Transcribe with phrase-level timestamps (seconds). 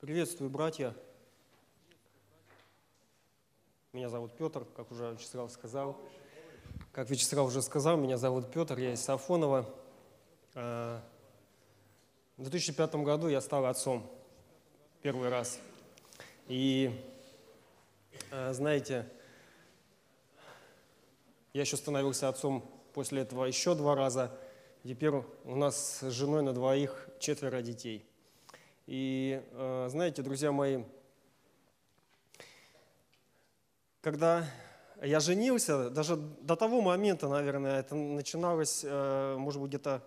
[0.00, 0.96] Приветствую, братья.
[3.92, 6.00] Меня зовут Петр, как уже Вячеслав сказал.
[6.90, 9.68] Как Вячеслав уже сказал, меня зовут Петр, я из Сафонова.
[10.54, 11.02] В
[12.38, 14.10] 2005 году я стал отцом
[15.02, 15.60] первый раз.
[16.48, 16.98] И,
[18.30, 19.06] а, знаете,
[21.52, 22.64] я еще становился отцом
[22.94, 24.34] после этого еще два раза.
[24.82, 25.10] Теперь
[25.44, 28.09] у нас с женой на двоих четверо детей.
[28.90, 30.82] И, а, знаете, друзья мои,
[34.00, 34.44] когда
[35.00, 40.02] я женился, даже до того момента, наверное, это начиналось, э, может быть, где-то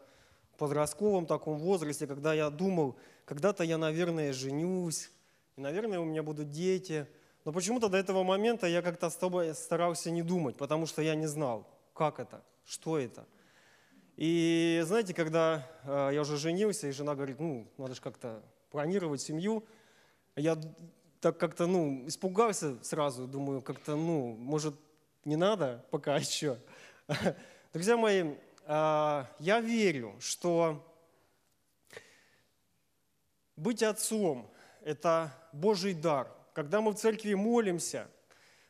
[0.52, 5.12] в подростковом таком возрасте, когда я думал, когда-то я, наверное, женюсь,
[5.56, 7.08] и, наверное, у меня будут дети.
[7.46, 11.16] Но почему-то до этого момента я как-то с тобой старался не думать, потому что я
[11.16, 13.26] не знал, как это, что это.
[14.18, 19.22] И знаете, когда э, я уже женился, и жена говорит, ну, надо же как-то планировать
[19.22, 19.64] семью,
[20.36, 20.60] я
[21.22, 24.74] так как-то, ну, испугался сразу, думаю, как-то, ну, может,
[25.26, 26.58] не надо пока еще.
[27.72, 28.34] Друзья мои,
[28.66, 30.84] а, я верю, что
[33.56, 34.52] быть отцом–
[34.84, 36.36] это Божий дар.
[36.54, 38.08] Когда мы в церкви молимся,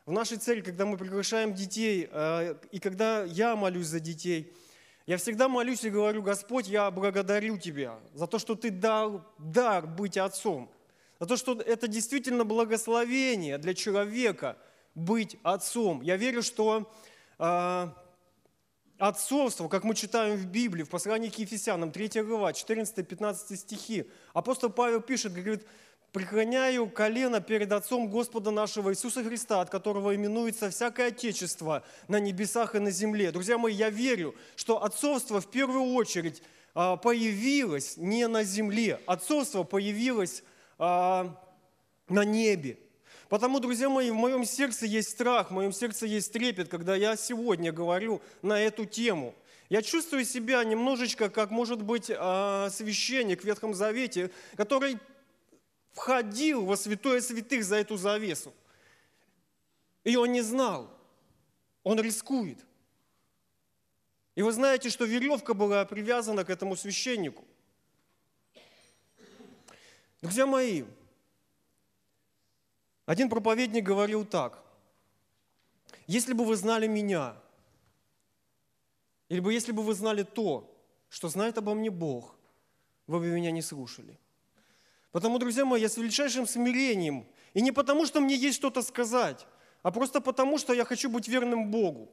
[0.05, 4.53] в нашей церкви, когда мы приглашаем детей, а, и когда я молюсь за детей,
[5.05, 9.87] я всегда молюсь и говорю, Господь, я благодарю Тебя за то, что Ты дал дар
[9.87, 10.69] быть отцом–
[11.23, 14.57] за то, что это действительно благословение для человека
[14.93, 16.01] быть отцом.
[16.01, 16.91] Я верю, что
[17.39, 17.87] э,
[18.97, 24.69] отцовство, как мы читаем в Библии, в послании к Ефесянам, 3 глава, 14-15 стихи, апостол
[24.69, 25.65] Павел пишет, говорит,
[26.13, 32.75] преклоняю колено перед Отцом Господа нашего Иисуса Христа, от которого именуется всякое Отечество на небесах
[32.75, 33.31] и на земле.
[33.31, 36.43] Друзья мои, я верю, что отцовство в первую очередь
[36.75, 40.43] а, появилось не на земле, отцовство появилось
[40.77, 41.35] а,
[42.07, 42.77] на небе.
[43.27, 47.15] Потому, друзья мои, в моем сердце есть страх, в моем сердце есть трепет, когда я
[47.15, 49.33] сегодня говорю на эту тему.
[49.69, 54.99] Я чувствую себя немножечко, как, может быть, а, священник в Ветхом Завете, который
[55.93, 58.53] входил во святое святых за эту завесу.
[60.03, 60.89] И он не знал,
[61.83, 62.57] он рискует.
[64.35, 67.45] И вы знаете, что веревка была привязана к этому священнику.
[70.21, 70.83] Друзья мои,
[73.05, 74.63] один проповедник говорил так.
[76.07, 77.37] Если бы вы знали меня,
[79.29, 80.69] или бы если бы вы знали то,
[81.09, 82.35] что знает обо мне Бог,
[83.07, 84.17] вы бы меня не слушали.
[85.13, 89.47] Потому, друзья мои, я с величайшим смирением, и не потому, что мне есть что-то сказать,
[89.81, 92.11] а просто потому, что я хочу быть верным Богу.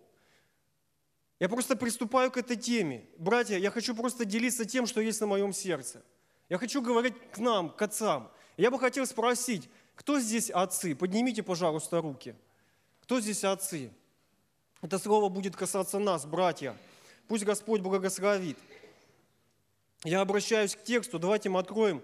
[1.41, 3.05] Я просто приступаю к этой теме.
[3.19, 6.05] Братья, я хочу просто делиться тем, что есть на моем сердце–
[6.51, 8.29] я хочу говорить к нам, к отцам.
[8.57, 10.97] Я бы хотел спросить, кто здесь отцы?
[10.97, 12.35] Поднимите, пожалуйста, руки.
[13.03, 13.93] Кто здесь отцы?
[14.83, 16.77] Это слово будет касаться нас, братья.
[17.29, 18.59] Пусть Господь благословит.
[20.03, 21.21] Я обращаюсь к тексту.
[21.21, 22.03] Давайте мы откроем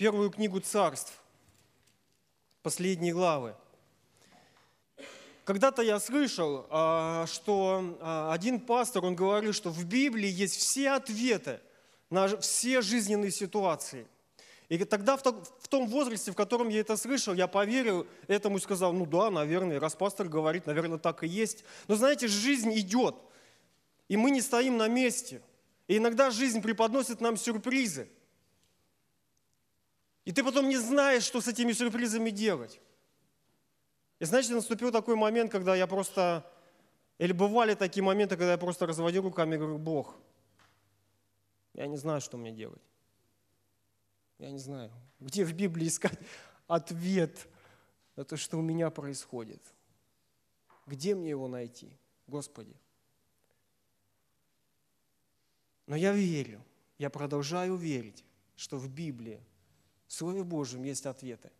[0.00, 1.12] первую книгу царств,
[2.62, 3.54] последние главы.
[5.44, 10.92] Когда-то я слышал, а, что а, один пастор, он говорил, что в Библии есть все
[10.92, 11.60] ответы–
[12.10, 14.06] на все жизненные ситуации.
[14.70, 18.94] И тогда в том возрасте, в котором я это слышал, я поверил этому и сказал,
[18.94, 21.62] ну да, наверное, раз пастор говорит, наверное, так и есть.
[21.88, 23.16] Но знаете, жизнь идет,
[24.08, 25.42] и мы не стоим на месте.
[25.88, 28.08] И иногда жизнь преподносит нам сюрпризы.
[30.24, 32.80] И ты потом не знаешь, что с этими сюрпризами делать.
[34.18, 36.50] И знаете, наступил такой момент, когда я просто...
[37.18, 40.16] Или бывали такие моменты, когда я просто разводил руками и говорю, Бог–
[41.74, 42.82] я не знаю, что мне делать.
[44.38, 46.18] Я не знаю, где в Библии искать
[46.66, 47.48] ответ
[48.16, 49.62] на то, что у меня происходит.
[50.86, 52.74] Где мне его найти, Господи?
[55.86, 56.64] Но я верю,
[56.98, 58.24] я продолжаю верить,
[58.56, 59.42] что в Библии,
[60.10, 61.50] в Слове Божьем есть ответы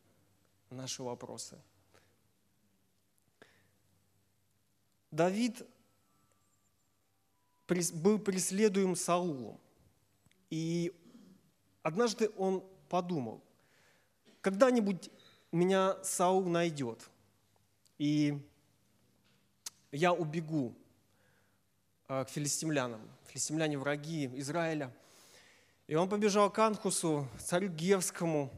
[0.68, 1.56] на наши вопросы.
[5.10, 5.66] Давид
[7.94, 9.58] был преследуем Саулом–
[10.50, 10.92] и
[11.82, 13.40] однажды он подумал,
[14.40, 15.08] когда-нибудь
[15.52, 17.08] меня Саул найдет,
[17.98, 18.36] и
[19.92, 20.74] я убегу
[22.08, 23.00] а, к филистимлянам.
[23.28, 24.92] Филистимляне враги Израиля.
[25.90, 28.52] И он побежал к Анхусу, царю Гевскому,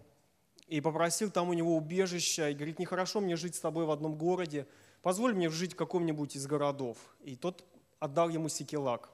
[0.67, 4.17] и попросил там у него убежища, и говорит, нехорошо мне жить с тобой в одном
[4.17, 4.67] городе,
[5.00, 6.99] позволь мне жить в каком-нибудь из городов.
[7.23, 7.64] И тот
[8.00, 9.08] отдал ему Сикелак.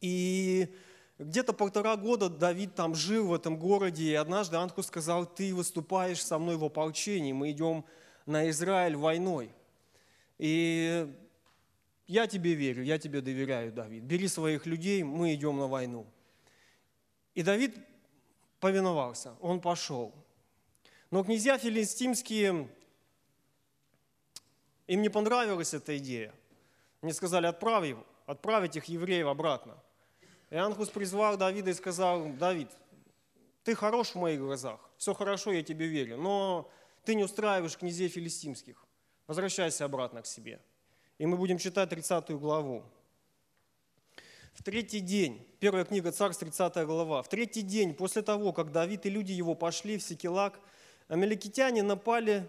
[0.00, 0.72] И
[1.18, 6.24] где-то полтора года Давид там жил в этом городе, и однажды ангел сказал, ты выступаешь
[6.24, 7.84] со мной в ополчении, мы идем
[8.26, 9.50] на Израиль войной.
[10.38, 11.12] И
[12.06, 14.04] я тебе верю, я тебе доверяю, Давид.
[14.04, 16.06] Бери своих людей, мы идем на войну.
[17.36, 17.76] И Давид
[18.60, 20.14] повиновался, он пошел.
[21.10, 22.66] Но князья филистимские,
[24.86, 26.32] им не понравилась эта идея.
[27.02, 27.94] Они сказали, отправь,
[28.24, 29.76] отправить их евреев обратно.
[30.48, 32.70] И Анхус призвал Давида и сказал, Давид,
[33.64, 36.70] ты хорош в моих глазах, все хорошо, я тебе верю, но
[37.04, 38.82] ты не устраиваешь князей филистимских.
[39.26, 40.58] Возвращайся обратно к себе.
[41.18, 42.82] И мы будем читать 30 главу.
[44.56, 49.04] В третий день, первая книга Царств, 30 глава, в третий день после того, как Давид
[49.04, 50.58] и люди его пошли в Секелак,
[51.08, 52.48] амеликитяне напали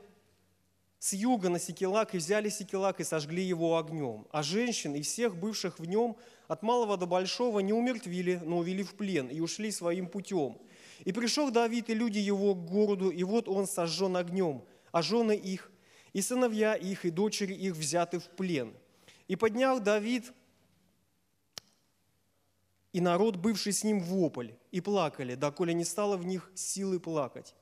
[1.00, 4.25] с юга на Секелак и взяли Секелак и сожгли его огнем.
[4.31, 6.15] А женщин и всех бывших в нем
[6.48, 10.57] от малого до большого не умертвили, но увели в плен и ушли своим путем.
[11.04, 14.63] И пришел Давид и люди его к городу, и вот он сожжен огнем,
[14.94, 15.69] а жены их,
[16.13, 18.74] и сыновья их, и дочери их взяты в плен.
[19.27, 20.31] И поднял Давид
[22.97, 27.53] и народ, бывший с ним, вопль, и плакали, доколе не стало в них силы плакать.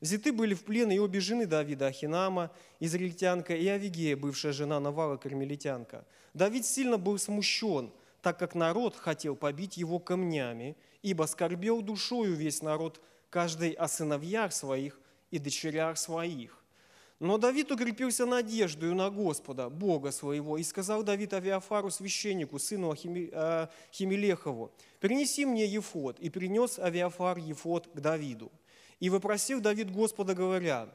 [0.00, 2.50] Взяты были в плен и обе жены Давида, Ахинама,
[2.80, 6.06] израильтянка, и Авигея, бывшая жена Навала, кармелитянка.
[6.32, 7.92] Давид сильно был смущен,
[8.22, 12.98] так как народ хотел побить его камнями, ибо скорбел душою весь народ,
[13.28, 14.98] каждый о сыновьях своих
[15.30, 16.64] и дочерях своих.
[17.20, 23.66] Но Давид укрепился надеждою на Господа, Бога своего, и сказал Давид Авиафару, священнику, сыну э,
[23.92, 26.20] Химелехову, «Принеси мне Ефод».
[26.20, 28.52] И принес Авиафар Ефод к Давиду.
[29.00, 30.88] И вопросил Давид Господа, говоря,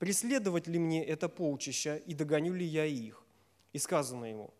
[0.00, 3.22] «Преследовать ли мне это полчища, и догоню ли я их?»
[3.72, 4.52] И сказано ему,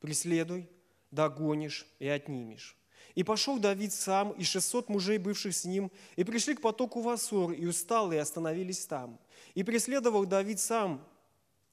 [0.00, 0.70] «Преследуй,
[1.10, 2.78] догонишь и отнимешь».
[3.14, 7.52] И пошел Давид сам, и шестьсот мужей, бывших с ним, и пришли к потоку Васор,
[7.52, 9.18] и усталые остановились там.
[9.56, 11.02] И преследовал Давид сам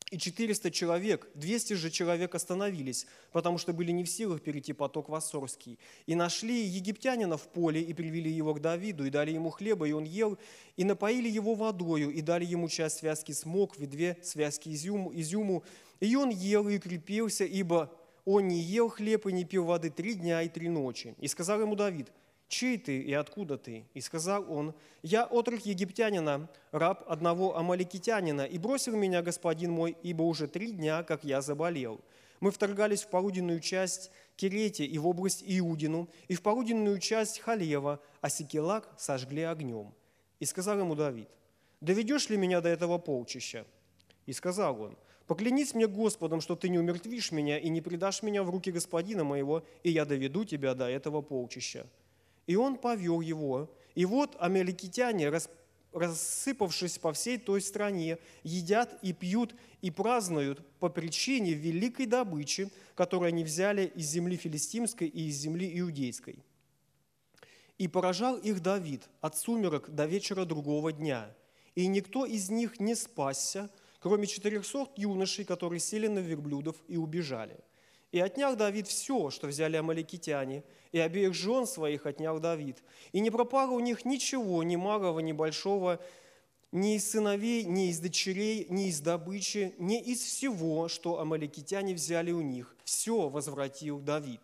[0.10, 5.10] и 400 человек, 200 же человек остановились, потому что были не в силах перейти поток
[5.10, 5.78] Вассорский.
[6.06, 9.92] И нашли египтянина в поле, и привели его к Давиду, и дали ему хлеба, и
[9.92, 10.38] он ел,
[10.78, 15.64] и напоили его водою, и дали ему часть связки смоквы, две связки изюму, изюму.
[16.00, 17.92] И он ел и крепился, ибо
[18.24, 21.16] он не ел хлеб и не пил воды три дня и три ночи.
[21.20, 22.08] И сказал ему Давид–
[22.54, 23.86] чей ты и откуда ты?
[23.96, 30.22] И сказал он, я отрок египтянина, раб одного амаликитянина, и бросил меня господин мой, ибо
[30.22, 32.00] уже три дня, как я заболел.
[32.40, 38.00] Мы вторгались в полуденную часть Керете и в область Иудину, и в полуденную часть Халева,
[38.22, 39.92] а Секелак сожгли огнем.
[40.40, 41.30] И сказал ему Давид,
[41.82, 43.66] доведешь ли меня до этого полчища?
[44.28, 48.44] И сказал он, поклянись мне Господом, что ты не умертвишь меня и не предашь меня
[48.44, 51.88] в руки господина моего, и я доведу тебя до этого полчища.
[52.48, 53.70] И он повел его.
[53.96, 55.32] И вот амеликитяне,
[55.92, 63.30] рассыпавшись по всей той стране, едят и пьют и празднуют по причине великой добычи, которую
[63.30, 66.40] они взяли из земли филистимской и из земли иудейской.
[67.78, 71.36] И поражал их Давид от сумерок до вечера другого дня,
[71.76, 73.70] и никто из них не спасся,
[74.00, 77.58] кроме четырехсот юношей, которые сели на верблюдов и убежали–
[78.14, 82.84] и отнял Давид все, что взяли амаликитяне, и обеих жен своих отнял Давид.
[83.12, 86.00] И не пропало у них ничего, ни малого, ни большого,
[86.72, 92.32] ни из сыновей, ни из дочерей, ни из добычи, ни из всего, что амаликитяне взяли
[92.32, 92.76] у них.
[92.84, 94.42] Все возвратил Давид.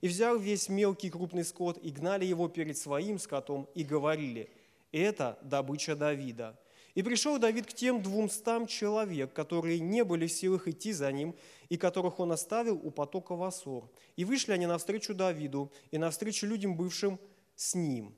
[0.00, 4.50] И взял весь мелкий крупный скот, и гнали его перед своим скотом, и говорили,
[4.90, 6.58] это добыча Давида.
[6.94, 11.34] И пришел Давид к тем двумстам человек, которые не были в силах идти за ним,
[11.68, 13.90] и которых он оставил у потока Васор.
[14.16, 17.18] И вышли они навстречу Давиду и навстречу людям, бывшим
[17.56, 18.14] с ним.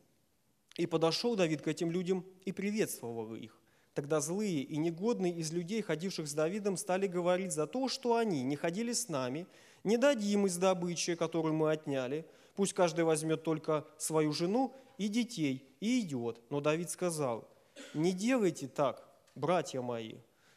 [0.76, 3.58] И подошел Давид к этим людям и приветствовал их.
[3.94, 8.42] Тогда злые и негодные из людей, ходивших с Давидом, стали говорить за то, что они
[8.42, 9.46] не ходили с нами,
[9.84, 15.66] не дадим из добычи, которую мы отняли, пусть каждый возьмет только свою жену и детей
[15.80, 16.42] и идет.
[16.50, 17.48] Но Давид сказал–
[17.94, 20.14] не делайте так, братья мои,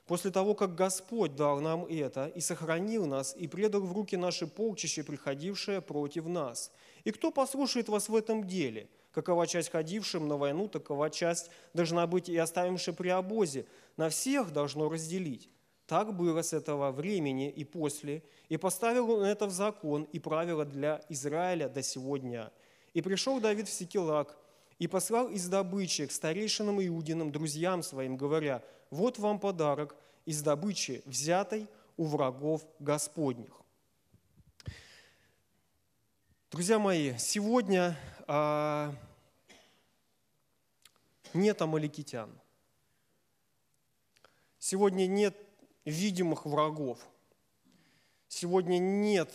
[0.07, 4.47] после того, как Господь дал нам это и сохранил нас, и предал в руки наши
[4.47, 6.71] полчища, приходившие против нас.
[7.03, 8.89] И кто послушает вас в этом деле?
[9.11, 13.65] Какова часть ходившим на войну, такова часть должна быть и оставившая при обозе.
[13.97, 15.49] На всех должно разделить.
[15.88, 20.63] Так было с этого времени и после, и поставил он это в закон и правило
[20.63, 22.51] для Израиля до сего дня.
[22.93, 24.38] И пришел Давид в Секелак,
[24.79, 29.95] и послал из добычи к старейшинам Иудинам, друзьям своим, говоря, вот вам подарок
[30.25, 31.67] из добычи, взятой
[31.98, 33.62] у врагов Господних.
[36.50, 37.95] Друзья мои, сегодня
[38.25, 38.95] а,
[41.33, 42.31] нет амаликитян.
[44.57, 45.36] Сегодня нет
[45.83, 47.00] видимых врагов.
[48.29, 49.33] Сегодня нет,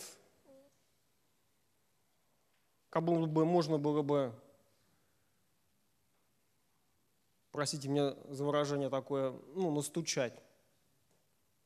[2.89, 4.33] как бы можно было бы,
[7.55, 10.33] простите меня за выражение такое, ну, настучать.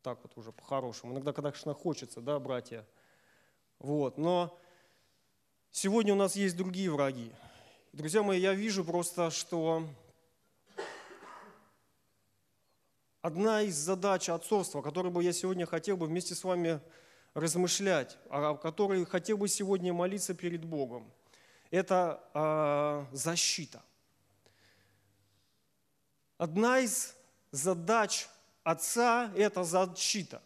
[0.04, 1.14] Так вот уже по-хорошему.
[1.14, 2.88] Иногда, конечно, хочется, да, братья.
[3.80, 4.56] Вот, но
[5.72, 7.32] сегодня у нас есть другие враги.
[7.92, 9.84] Друзья мои, я вижу просто, что
[13.24, 16.80] одна из задач отцовства, которую бы я сегодня хотел бы вместе с вами
[17.34, 21.12] размышлять, о которой хотел бы сегодня молиться перед Богом,
[21.72, 22.24] это
[23.12, 23.82] э, защита.
[26.40, 27.16] Одна из
[27.52, 28.30] задач
[28.64, 30.42] отца– это защита.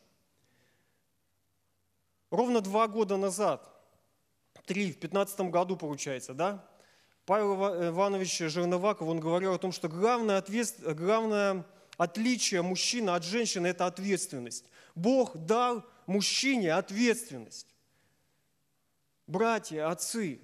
[2.31, 3.69] Ровно два года назад,
[4.65, 6.67] три, в 15 году получается, да,
[7.27, 11.63] Павел Иванович Жерноваков, он говорил о том, что главное, ответ, главное
[11.97, 14.65] отличие мужчины от женщины– это ответственность.
[14.95, 17.67] Бог дал мужчине ответственность.
[19.27, 20.41] Братья, отцы,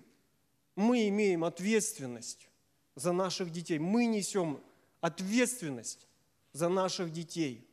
[0.76, 2.50] мы имеем ответственность
[2.96, 3.80] за наших детей.
[3.80, 4.62] Мы несем
[5.02, 6.08] ответственность
[6.52, 7.68] за наших детей.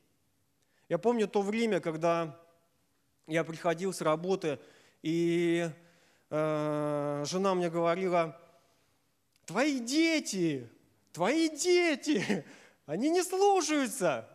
[0.89, 2.39] Я помню то время, когда
[3.27, 4.59] я приходил с работы,
[5.03, 5.69] и
[6.31, 8.41] э, жена мне говорила,
[9.45, 10.71] твои дети,
[11.13, 12.45] твои дети,
[12.87, 14.29] они не слушаются.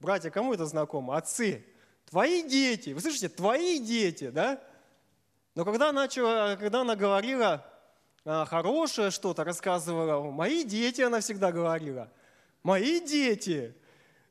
[0.00, 1.16] Братья, кому это знакомо?
[1.16, 1.64] Отцы.
[2.06, 2.90] Твои дети.
[2.90, 3.28] Вы слышите?
[3.28, 4.62] Твои дети, да?
[5.54, 7.64] Но когда, начала, когда она говорила
[8.24, 12.12] а, хорошее что-то, рассказывала, мои дети, она всегда говорила,
[12.66, 13.74] мои дети.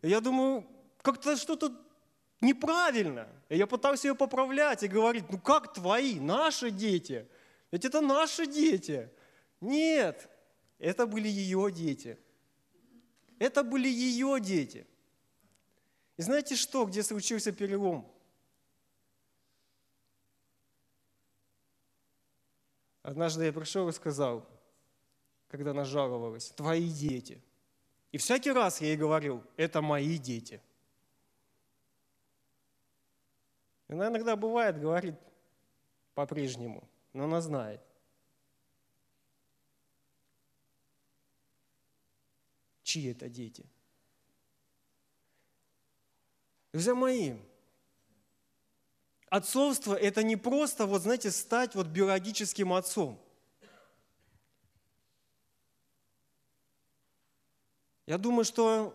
[0.02, 0.68] Я думаю,
[1.02, 1.72] как-то что-то
[2.42, 3.30] неправильно.
[3.48, 7.28] И я пытался ее поправлять и говорить, ну как твои, наши дети?
[7.72, 9.10] Ведь это наши дети.
[9.62, 10.30] Нет,
[10.80, 12.20] это были ее дети.
[13.40, 14.86] Это были ее дети.
[16.18, 18.12] И знаете что, где случился перелом?
[23.02, 24.46] Однажды я пришел и сказал,
[25.48, 27.42] когда она жаловалась, твои дети.
[28.16, 30.62] И всякий раз я ей говорил, это мои дети.
[33.90, 35.16] И она иногда бывает, говорит
[36.14, 37.82] по-прежнему, но она знает.
[42.84, 43.66] чьи это дети.
[46.72, 47.34] Друзья мои,
[49.28, 53.25] отцовство– это не просто, вот знаете, стать вот биологическим отцом.
[58.06, 58.94] Я думаю, что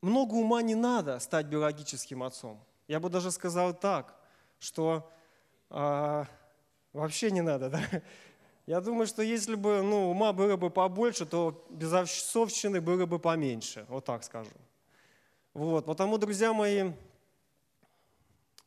[0.00, 2.62] много ума не надо стать биологическим отцом.
[2.88, 4.14] Я бы даже сказал так,
[4.58, 5.10] что
[5.68, 6.26] а,
[6.92, 7.82] вообще не надо, да?
[8.66, 13.84] Я думаю, что если бы ну, ума было бы побольше, то безовщовщины было бы поменьше,
[13.88, 14.50] вот так скажу.
[15.54, 16.92] Вот, потому, друзья мои,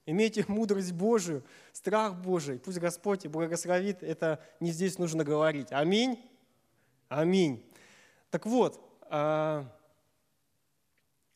[0.06, 2.60] имейте мудрость Божию, страх Божий.
[2.60, 5.72] Пусть Господь благословит, это не здесь нужно говорить.
[5.72, 6.20] Аминь.
[7.08, 7.64] Аминь.
[8.30, 8.82] Так вот,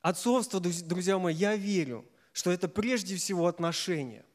[0.02, 4.26] отцовство, друзья мои, я верю, что это прежде всего отношения.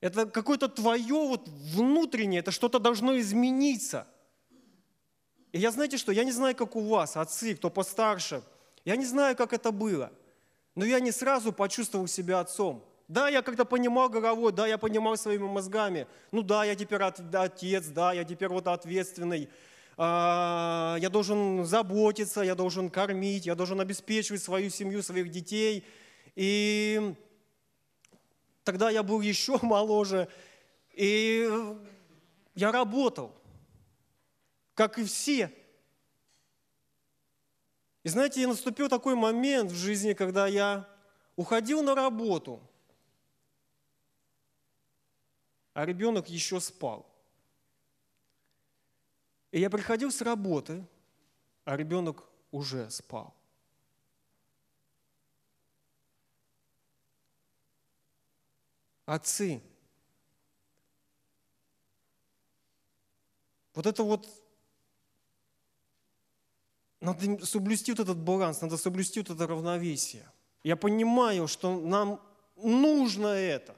[0.00, 4.06] Это какое-то твое вот внутреннее, это что-то должно измениться.
[5.52, 8.42] И я знаете что, я не знаю, как у вас, отцы, кто постарше,
[8.84, 10.12] я не знаю, как это было,
[10.74, 12.84] но я не сразу почувствовал себя отцом.
[13.08, 17.86] Да, я когда понимал головой, да, я понимал своими мозгами, ну да, я теперь отец,
[17.86, 24.42] да, я теперь вот ответственный, а, я должен заботиться, я должен кормить, я должен обеспечивать
[24.42, 25.84] свою семью, своих детей.
[26.36, 27.14] И
[28.68, 30.28] Тогда я был еще моложе,
[30.92, 31.48] и
[32.54, 33.34] я работал,
[34.74, 35.50] как и все.
[38.02, 40.86] И знаете, наступил такой момент в жизни, когда я
[41.34, 42.60] уходил на работу,
[45.72, 47.10] а ребенок еще спал.
[49.50, 50.86] И я приходил с работы,
[51.64, 53.34] а ребенок уже спал.
[59.08, 59.62] отцы.
[63.74, 64.28] Вот это вот,
[67.00, 70.30] надо соблюсти вот этот баланс, надо соблюсти вот это равновесие.
[70.62, 72.20] Я понимаю, что нам
[72.56, 73.76] нужно это.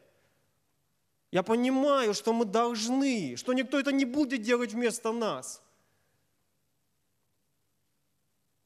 [1.30, 5.62] Я понимаю, что мы должны, что никто это не будет делать вместо нас.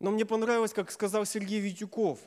[0.00, 2.18] Но мне понравилось, как сказал Сергей Витюков,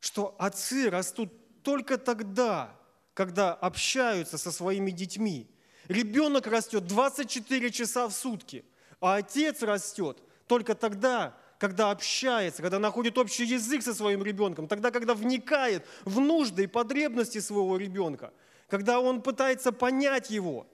[0.00, 2.76] что отцы растут только тогда,
[3.14, 5.48] когда общаются со своими детьми.
[5.88, 8.64] Ребенок растет 24 часа в сутки,
[9.00, 14.90] а отец растет только тогда, когда общается, когда находит общий язык со своим ребенком, тогда,
[14.90, 18.32] когда вникает в нужды и потребности своего ребенка,
[18.68, 20.66] когда он пытается понять его,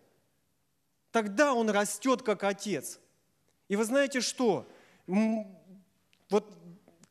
[1.11, 2.99] тогда он растет как отец.
[3.69, 4.67] И вы знаете что?
[5.07, 6.53] Вот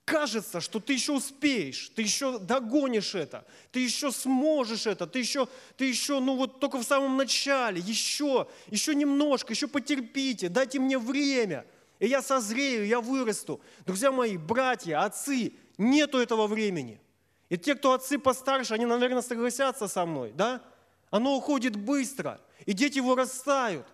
[0.05, 5.47] кажется, что ты еще успеешь, ты еще догонишь это, ты еще сможешь это, ты еще,
[5.77, 10.97] ты еще, ну вот только в самом начале, еще, еще немножко, еще потерпите, дайте мне
[10.97, 11.65] время–
[12.01, 13.61] и я созрею, я вырасту.
[13.85, 16.99] Друзья мои, братья, отцы, нету этого времени.
[17.47, 20.63] И те, кто отцы постарше, они, наверное, согласятся со мной, да?
[21.11, 23.85] Оно уходит быстро, и дети вырастают.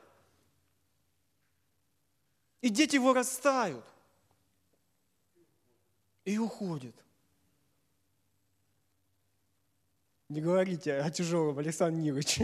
[2.62, 3.84] И дети вырастают.
[6.26, 6.96] И уходят.
[10.30, 12.42] Не говорите о тяжелом, Александр Нилович.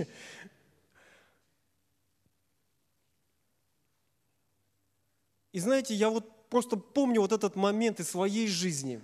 [5.52, 9.04] И знаете, я вот просто помню вот этот момент из своей жизни,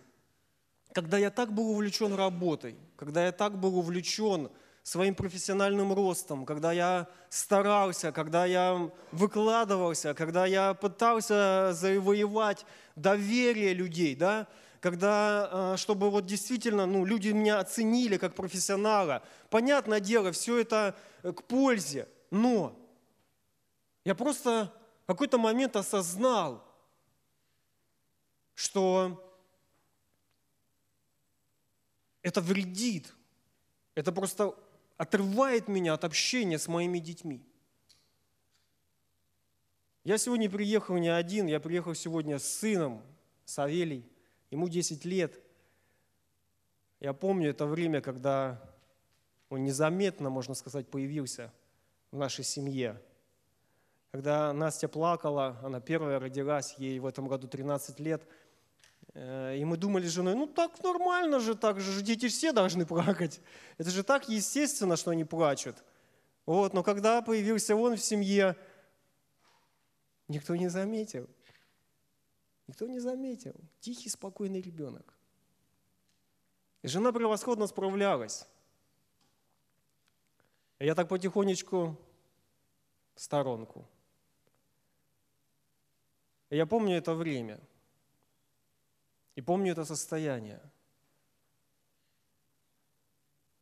[0.93, 4.49] когда я так был увлечен работой, когда я так был увлечен
[4.89, 12.65] своим профессиональным ростом, когда я старался, когда я выкладывался, когда я пытался завоевать
[12.95, 14.47] доверие людей, да,
[14.79, 19.21] когда, а, чтобы вот действительно ну, люди меня оценили как профессионала.
[19.51, 22.75] Понятное дело, все это к пользе, но
[24.05, 24.73] я просто
[25.05, 26.65] какой-то момент осознал,
[28.55, 29.23] что
[32.23, 33.13] это вредит,
[33.93, 34.55] это просто
[34.99, 37.41] отрывает меня от общения с моими детьми.
[40.03, 43.01] Я сегодня приехал не один, я приехал сегодня с сыном,
[43.45, 44.05] Савелий,
[44.51, 45.39] ему 10 лет.
[46.99, 48.61] Я помню это время, когда
[49.47, 51.53] он незаметно, можно сказать, появился
[52.11, 53.01] в нашей семье.
[54.11, 58.27] Когда Настя плакала, она первая родилась, ей в этом году 13 лет,
[59.13, 63.41] и мы думали с женой, ну так нормально же, так же дети все должны плакать.
[63.77, 65.83] Это же так естественно, что они плачут.
[66.45, 68.55] Вот, но когда появился он в семье,
[70.27, 71.27] никто не заметил.
[72.67, 73.55] Никто не заметил.
[73.79, 75.13] Тихий, спокойный ребенок.
[76.81, 78.47] И жена превосходно справлялась.
[80.77, 81.99] И я так потихонечку
[83.15, 83.87] в сторонку–
[86.49, 87.59] я помню это время.
[89.39, 90.59] И помню это состояние.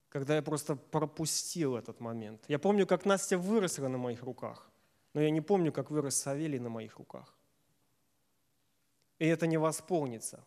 [0.10, 2.44] Когда я просто пропустил этот момент.
[2.48, 4.72] Я помню, как Настя выросла на моих руках.
[5.14, 7.32] Но я не помню, как вырос Савелий на моих руках.
[9.20, 10.44] И это не восполнится.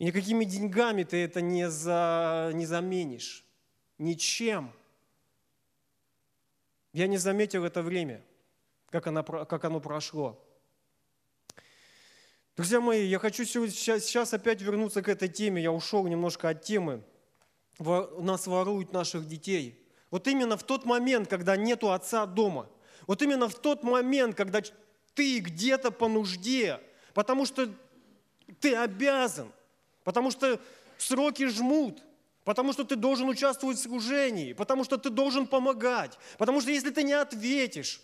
[0.00, 3.44] И никакими деньгами ты это не, за, не заменишь.
[3.98, 4.72] Ничем.
[6.92, 8.20] Я не заметил это время–
[8.90, 10.44] как, она, как оно прошло.
[12.56, 15.62] Друзья мои, я хочу сейчас, опять вернуться к этой теме.
[15.62, 17.02] Я ушел немножко от темы.
[17.78, 19.82] Нас воруют наших детей.
[20.10, 22.68] Вот именно в тот момент, когда нету отца дома.
[23.06, 24.60] Вот именно в тот момент, когда
[25.14, 26.78] ты где-то по нужде,
[27.14, 27.72] потому что
[28.60, 29.50] ты обязан,
[30.04, 30.60] потому что
[30.98, 32.02] сроки жмут,
[32.44, 36.90] потому что ты должен участвовать в служении, потому что ты должен помогать, потому что если
[36.90, 38.02] ты не ответишь,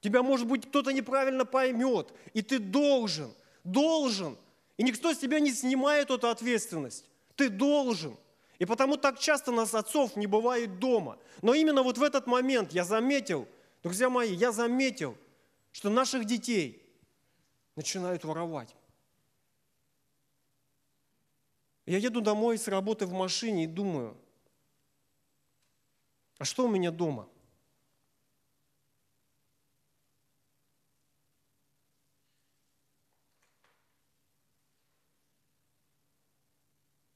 [0.00, 3.34] Тебя, может быть, кто-то неправильно поймет, и ты должен,
[3.72, 4.36] должен.
[4.76, 7.04] И никто с тебя не снимает эту ответственность.
[7.36, 8.16] Ты должен.
[8.58, 11.18] И потому так часто нас отцов не бывает дома.
[11.42, 13.48] Но именно вот в этот момент я заметил,
[13.82, 15.16] друзья мои, я заметил,
[15.72, 16.82] что наших детей
[17.76, 18.74] начинают воровать.
[21.86, 24.16] Я еду домой с работы в машине и думаю,
[26.38, 27.28] а что у меня дома–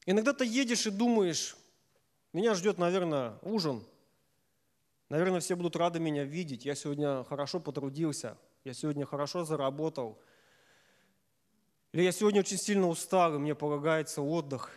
[0.06, 1.56] Иногда ты едешь и думаешь,
[2.32, 3.82] меня ждет, наверное, ужин.
[5.08, 6.64] Наверное, все будут рады меня видеть.
[6.64, 8.36] Я сегодня хорошо потрудился.
[8.64, 10.18] Я сегодня хорошо заработал.
[11.92, 14.70] Или я сегодня очень сильно устал, и мне полагается отдых.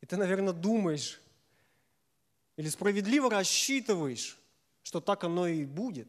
[0.00, 1.20] И ты, наверное, думаешь,
[2.56, 4.38] или справедливо рассчитываешь,
[4.82, 6.08] что так оно и будет.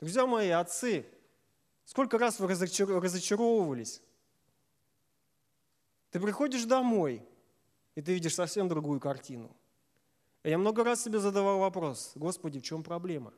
[0.00, 1.06] Друзья мои, отцы,
[1.84, 4.02] сколько раз вы разочаровывались,
[6.14, 7.26] ты приходишь домой,
[7.96, 9.50] и ты видишь совсем другую картину.
[10.44, 13.34] И я много раз себе задавал вопрос, Господи, в чем проблема?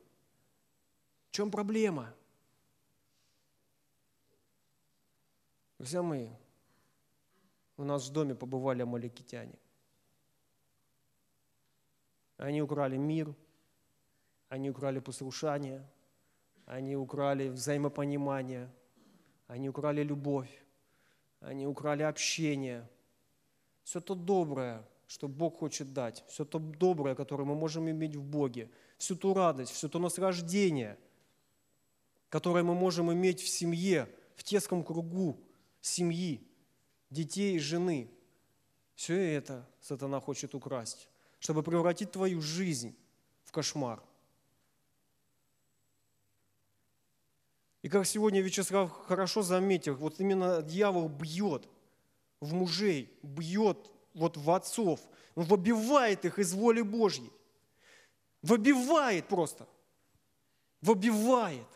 [1.29, 2.13] В чем проблема?
[5.79, 6.29] Друзья мои,
[7.77, 9.57] у нас в доме побывали амаликитяне.
[12.37, 13.33] Они украли мир,
[14.49, 15.83] Они украли послушание,
[16.67, 18.69] они украли взаимопонимание,
[19.47, 20.66] они украли любовь,
[21.39, 22.87] они украли общение.
[23.83, 28.23] Все то доброе, что Бог хочет дать, все то доброе, которое мы можем иметь в
[28.23, 30.97] Боге, всю ту радость, все то наслаждение,
[32.29, 35.39] которое мы можем иметь в семье, в теском кругу
[35.81, 36.45] семьи,
[37.09, 38.11] детей и жены.
[38.95, 41.07] Все это сатана хочет украсть,
[41.39, 42.95] чтобы превратить твою жизнь
[43.43, 44.03] в кошмар.
[47.83, 51.67] И как сегодня Вячеслав хорошо заметил, вот именно дьявол бьет
[52.39, 54.99] в мужей, бьет вот в отцов,
[55.35, 57.31] он выбивает их из воли Божьей.
[58.41, 59.67] Выбивает просто.
[60.81, 61.67] Выбивает.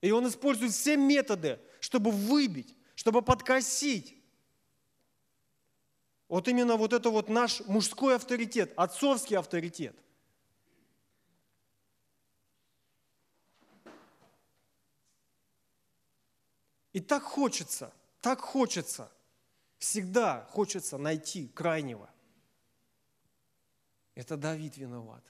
[0.00, 4.16] И он использует все методы, чтобы выбить, чтобы подкосить.
[6.28, 9.96] Вот именно вот это вот наш мужской авторитет, отцовский авторитет.
[16.96, 19.12] И так хочется, так хочется,
[19.76, 22.08] всегда хочется найти крайнего.
[24.14, 25.22] Это Давид виноват.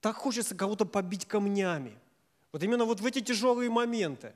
[0.00, 1.98] Так хочется кого-то побить камнями.
[2.52, 4.32] Вот именно вот в эти тяжелые моменты.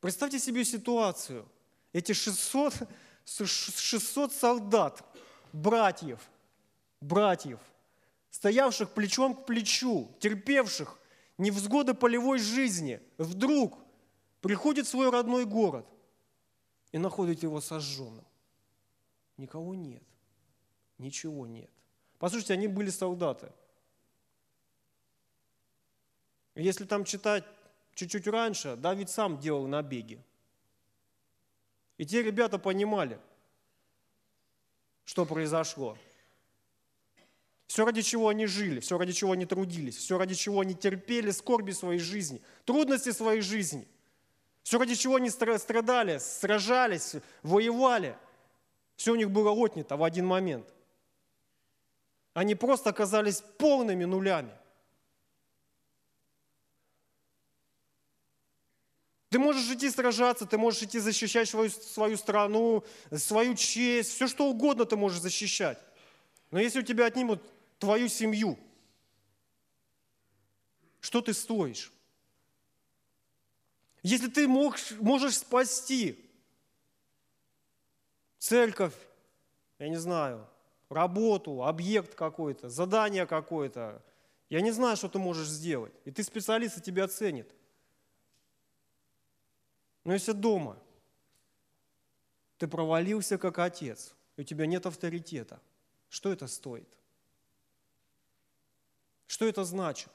[0.00, 1.48] Представьте себе ситуацию.
[1.92, 2.88] Эти 600,
[3.24, 5.04] 600 солдат,
[5.52, 6.18] братьев,
[7.00, 7.60] братьев,
[8.30, 10.98] стоявших плечом к плечу, терпевших
[11.38, 13.83] невзгоды полевой жизни, вдруг
[14.44, 15.86] приходит в свой родной город
[16.92, 18.26] и находит его сожженным.
[19.38, 20.02] Никого нет.
[20.98, 21.70] Ничего нет.
[22.18, 23.50] Послушайте, они были солдаты.
[26.54, 27.44] Если там читать
[27.94, 30.22] чуть-чуть раньше, Давид сам делал набеги.
[31.96, 33.18] И те ребята понимали,
[35.06, 35.96] что произошло.
[37.66, 41.30] Все, ради чего они жили, все, ради чего они трудились, все, ради чего они терпели
[41.30, 43.88] скорби своей жизни, трудности своей жизни.
[44.64, 48.16] Все, ради чего они страдали, сражались, воевали.
[48.96, 50.66] Все у них было отнято в один момент.
[52.32, 54.52] Они просто оказались полными нулями.
[59.28, 64.48] Ты можешь идти сражаться, ты можешь идти защищать свою, свою страну, свою честь, все что
[64.48, 65.78] угодно ты можешь защищать.
[66.50, 67.42] Но если у тебя отнимут
[67.78, 68.58] твою семью,
[71.00, 71.92] что ты стоишь?
[74.04, 76.22] Если ты мог, можешь спасти
[78.38, 78.94] церковь,
[79.78, 80.46] я не знаю,
[80.90, 84.04] работу, объект какой-то, задание какое-то,
[84.50, 85.94] я не знаю, что ты можешь сделать.
[86.04, 87.50] И ты специалист, и тебя оценит.
[90.04, 90.78] Но если дома
[92.58, 95.62] ты провалился как отец, и у тебя нет авторитета,
[96.10, 96.88] что это стоит?
[99.26, 100.10] Что это значит?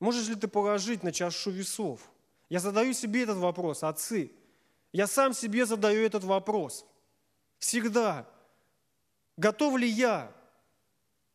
[0.00, 2.00] Можешь ли ты положить на чашу весов?
[2.48, 4.32] Я задаю себе этот вопрос, отцы.
[4.92, 6.86] Я сам себе задаю этот вопрос.
[7.58, 8.28] Всегда.
[9.36, 10.32] Готов ли я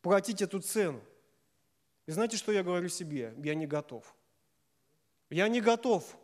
[0.02, 1.00] платить эту цену?
[2.06, 3.34] И знаете, что я говорю себе?
[3.38, 4.14] Я не готов.
[5.30, 6.16] Я не готов.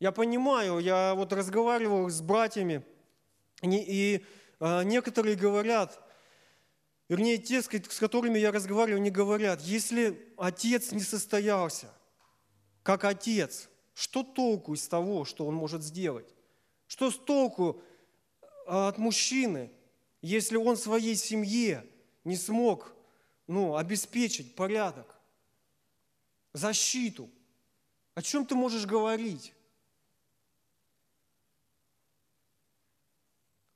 [0.00, 2.84] Я понимаю, я вот разговаривал с братьями,
[3.62, 4.24] и
[4.60, 6.00] а, некоторые говорят,
[7.08, 11.92] вернее, те, с которыми я разговариваю, они говорят, если отец не состоялся,
[12.82, 16.34] как отец, что толку из того, что он может сделать?
[16.86, 17.82] Что с толку
[18.66, 19.72] а, от мужчины,
[20.20, 21.86] если он своей семье
[22.24, 22.94] не смог
[23.46, 25.16] ну, обеспечить порядок,
[26.52, 27.30] защиту?
[28.14, 29.54] О чем ты можешь говорить?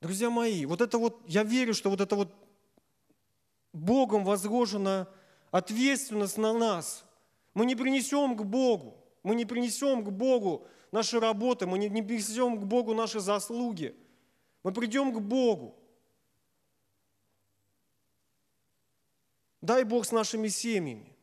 [0.01, 2.33] Друзья мои, вот это вот, я верю, что вот это вот
[3.79, 5.07] Богом возложена
[5.51, 7.05] ответственность на нас.
[7.53, 12.59] Мы не принесем к Богу, мы не принесем к Богу наши работы, мы не принесем
[12.59, 13.95] к Богу наши заслуги.
[14.63, 15.75] Мы придем к Богу.
[19.61, 21.15] Дай Бог с нашими семьями.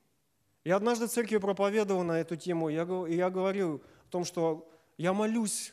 [0.65, 5.13] Я однажды в церкви проповедовал на эту тему, я, я говорил о том, что я
[5.13, 5.73] молюсь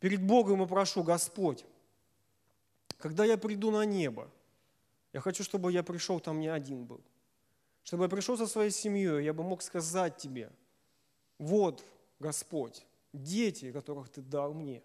[0.00, 1.64] перед Богом и прошу, Господь,
[2.98, 4.28] когда я приду на небо,
[5.12, 7.00] я хочу, чтобы я пришел там не один был.
[7.82, 10.52] Чтобы я пришел со своей семьей, я бы мог сказать тебе,
[11.38, 11.84] вот,
[12.18, 14.82] Господь, дети, которых Ты дал мне.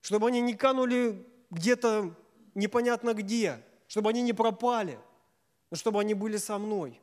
[0.00, 2.14] Чтобы они не канули где-то
[2.54, 4.98] непонятно где, чтобы они не пропали,
[5.70, 7.00] но чтобы они были со мной.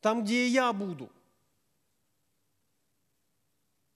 [0.00, 1.10] Там, где и я буду.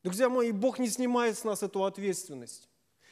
[0.02, 2.68] Друзья мои, Бог не снимает с нас эту ответственность.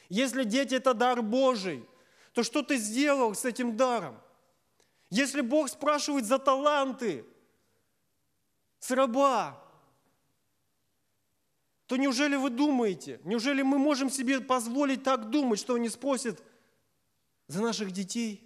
[0.07, 1.83] Если дети– это дар Божий–
[2.35, 4.19] то что ты сделал с этим даром?
[5.09, 7.25] Если Бог спрашивает за таланты
[8.79, 9.57] с раба,
[11.85, 16.43] то неужели вы думаете, неужели мы можем себе позволить так думать, что Он не спросит
[17.47, 18.45] за наших детей?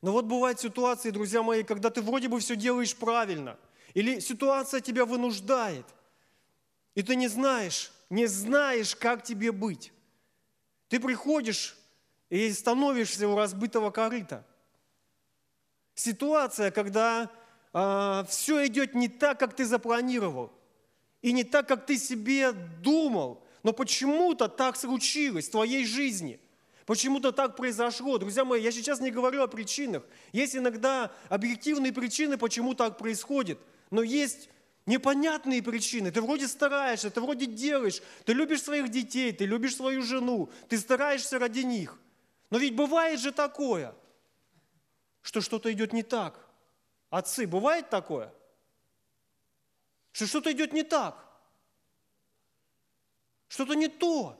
[0.00, 3.58] Но вот бывают ситуации, друзья мои, когда ты вроде бы все делаешь правильно,
[3.94, 5.86] или ситуация тебя вынуждает,
[6.94, 9.92] и ты не знаешь, не знаешь, как тебе быть.
[10.92, 11.74] Ты приходишь
[12.28, 14.46] и становишься у разбитого корыта.
[15.94, 17.30] Ситуация, когда
[17.72, 20.52] а, все идет не так, как ты запланировал,
[21.22, 26.38] и не так, как ты себе думал, но почему-то так случилось в твоей жизни.
[26.84, 28.18] Почему-то так произошло.
[28.18, 30.02] Друзья мои, я сейчас не говорю о причинах.
[30.32, 33.58] Есть иногда объективные причины, почему так происходит.
[33.90, 34.50] Но есть
[34.86, 36.10] непонятные причины.
[36.10, 40.78] Ты вроде стараешься, ты вроде делаешь, ты любишь своих детей, ты любишь свою жену, ты
[40.78, 41.98] стараешься ради них.
[42.50, 43.94] Но ведь бывает же такое,
[45.22, 46.38] что что-то идет не так.
[47.10, 48.32] Отцы, бывает такое?
[50.12, 51.26] Что что-то идет не так.
[53.48, 54.38] Что-то не то.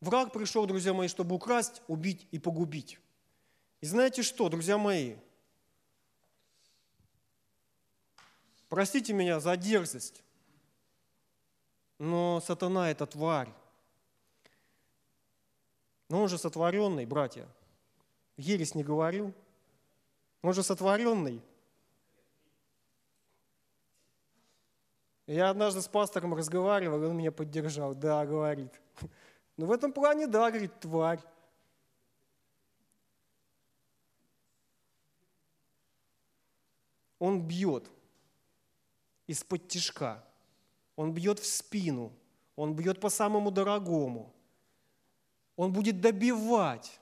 [0.00, 2.98] Враг пришел, друзья мои, чтобы украсть, убить и погубить.
[3.80, 5.16] И знаете что, друзья мои?
[8.68, 10.22] Простите меня за дерзость,
[11.98, 13.52] но сатана– это тварь.
[16.08, 17.48] Но он же сотворенный, братья.
[18.36, 19.32] Ересь не говорю.
[20.42, 21.42] Он же сотворенный.
[25.26, 27.94] Я однажды с пастором разговаривал, он меня поддержал.
[27.94, 28.80] Да, говорит.
[29.56, 31.20] Ну, в этом плане, да, говорит, тварь.
[37.20, 37.88] Он бьет
[39.28, 40.24] из-под тишка.
[40.96, 42.12] Он бьет в спину.
[42.56, 44.34] Он бьет по самому дорогому.
[45.54, 46.98] Он будет добивать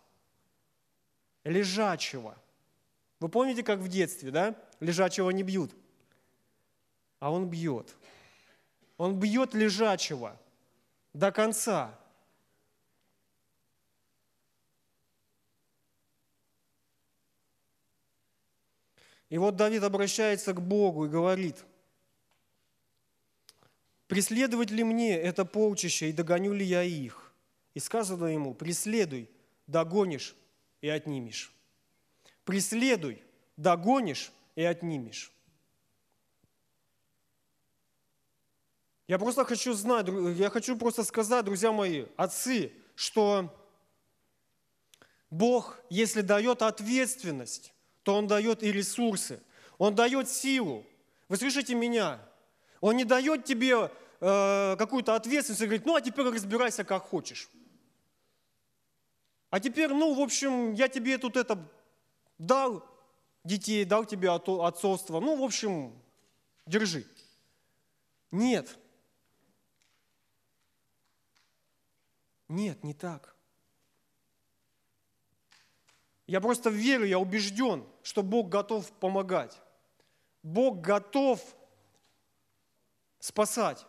[1.45, 2.37] лежачего.
[3.21, 4.55] Вы помните, как в детстве, да?
[4.81, 5.75] Лежачего не бьют.
[7.21, 7.97] А он бьет.
[8.97, 10.39] Он бьет лежачего
[11.15, 11.99] до конца.
[19.31, 21.65] И вот Давид обращается к Богу и говорит,
[24.07, 27.33] «Преследовать ли мне это полчище, и догоню ли я их?»
[27.75, 29.31] И сказано ему, преследуй,
[29.67, 30.35] догонишь
[30.81, 31.53] и отнимешь.
[32.45, 33.23] Преследуй,
[33.57, 35.31] догонишь и отнимешь.
[39.07, 43.55] Я просто хочу знать, я хочу просто сказать, друзья мои, отцы, что
[45.31, 47.73] Бог, если дает ответственность,
[48.09, 49.39] то Он дает и ресурсы,
[49.77, 50.87] Он дает силу.
[51.29, 52.19] Вы слышите меня?
[52.81, 53.91] Он не дает тебе
[54.21, 57.51] э, какую-то ответственность и говорит, ну а теперь разбирайся как хочешь.
[59.51, 61.63] А теперь, ну, в общем, я тебе тут это
[62.39, 62.83] дал,
[63.45, 65.21] детей, дал тебе отцовство.
[65.21, 65.93] Ну, в общем,
[66.65, 67.05] держи.
[68.31, 68.75] Нет.
[72.49, 73.37] Нет, не так.
[76.29, 79.61] Я просто верю, я убежден, что Бог готов помогать.
[80.45, 81.43] Бог готов
[83.19, 83.85] спасать.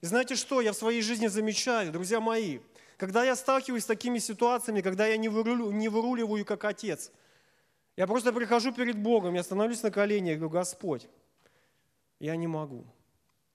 [0.00, 2.58] И знаете что, я в своей жизни замечаю, друзья мои–
[2.96, 7.12] когда я сталкиваюсь с такими ситуациями, когда я не, вырулю, не выруливаю как отец,
[7.96, 11.08] я просто прихожу перед Богом, я становлюсь на колени, я говорю, Господь,
[12.18, 12.86] я не могу.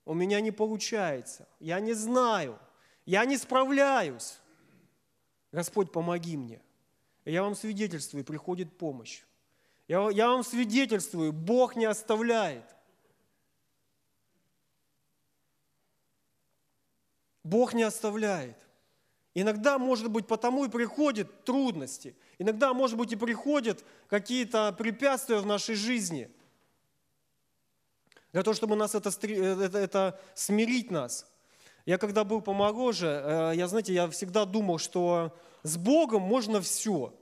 [0.05, 1.47] У меня не получается.
[1.60, 2.57] Я не знаю.
[3.05, 4.39] Я не справляюсь.
[5.51, 6.62] Господь, помоги мне.
[7.25, 9.23] Я вам свидетельствую, приходит помощь.
[9.88, 12.65] Я, я вам свидетельствую, Бог не оставляет.
[17.43, 18.57] Бог не оставляет.
[19.34, 22.15] Иногда, может быть, потому и приходят трудности.
[22.38, 26.29] Иногда, может быть, и приходят какие-то препятствия в нашей жизни.
[28.34, 31.31] Для того, чтобы нас это, это, это смирить нас.
[31.86, 37.13] Я когда был помоложе, э, я, знаете, я всегда думал, что с Богом можно все.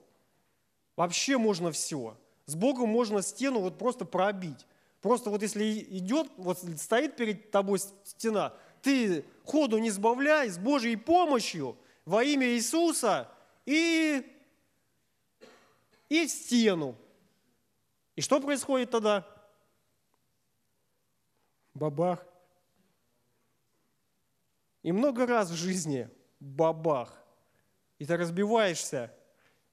[0.95, 2.17] Вообще можно все.
[2.45, 4.65] С Богом можно стену вот просто пробить.
[5.01, 10.95] Просто вот если идет, вот стоит перед тобой стена, ты ходу не сбавляй, с Божьей
[10.95, 11.77] помощью–
[12.09, 13.29] во имя Иисуса
[13.67, 14.25] и,
[16.09, 16.95] и стену.
[18.15, 19.27] И что происходит тогда?
[21.75, 22.25] Бабах.
[24.83, 27.13] И много раз в жизни бабах.
[27.97, 29.13] И ты разбиваешься.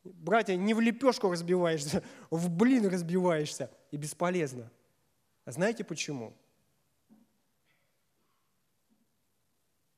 [0.03, 3.71] Братья, не в лепешку разбиваешься, в блин разбиваешься.
[3.90, 4.71] И бесполезно.
[5.45, 6.37] А знаете почему?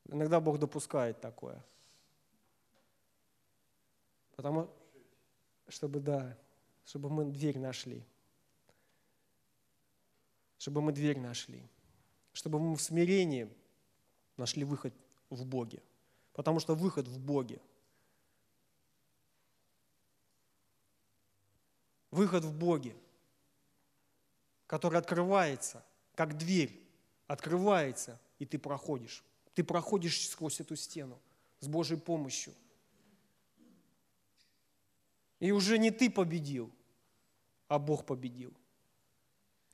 [0.05, 1.63] Иногда Бог допускает такое.
[4.35, 4.69] Потому,
[5.67, 6.37] чтобы, да,
[6.85, 8.03] чтобы мы дверь нашли.
[10.57, 11.67] Чтобы мы дверь нашли.
[12.33, 13.51] Чтобы мы в смирении
[14.39, 14.93] нашли выход
[15.29, 15.81] в Боге.
[16.33, 17.59] Потому что выход в Боге.
[22.11, 22.95] Выход в Боге,
[24.65, 26.83] который открывается, как дверь,
[27.27, 29.23] открывается, и ты проходишь.
[29.53, 31.19] Ты проходишь сквозь эту стену
[31.59, 32.53] с Божьей помощью.
[35.39, 36.71] И уже не ты победил,
[37.67, 38.53] а Бог победил.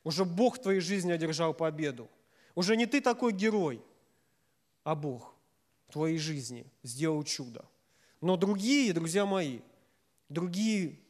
[0.04, 2.08] Уже Бог в твоей жизни одержал победу.
[2.54, 3.82] Уже не ты такой герой,
[4.86, 5.34] а Бог
[5.88, 7.64] в твоей жизни сделал чудо.
[8.20, 9.58] Но другие, друзья мои,
[10.28, 11.00] другие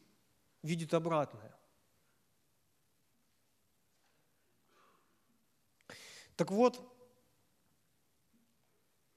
[0.63, 1.55] видят обратное.
[6.37, 6.81] Так вот,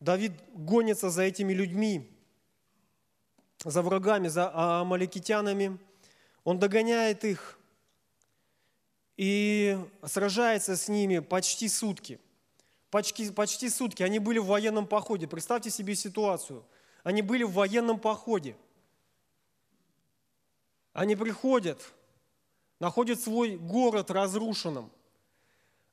[0.02, 2.12] Давид гонится за этими людьми,
[3.63, 5.80] за врагами, за амаликитянами.
[6.43, 7.58] Он догоняет их
[9.15, 12.19] и сражается с ними почти сутки.
[12.89, 14.04] Почти, почти сутки.
[14.04, 15.28] Они были в военном походе.
[15.28, 16.65] Представьте себе ситуацию.
[17.04, 18.56] Они были в военном походе.
[20.93, 21.82] Они приходят,
[22.80, 24.91] находят свой город разрушенным.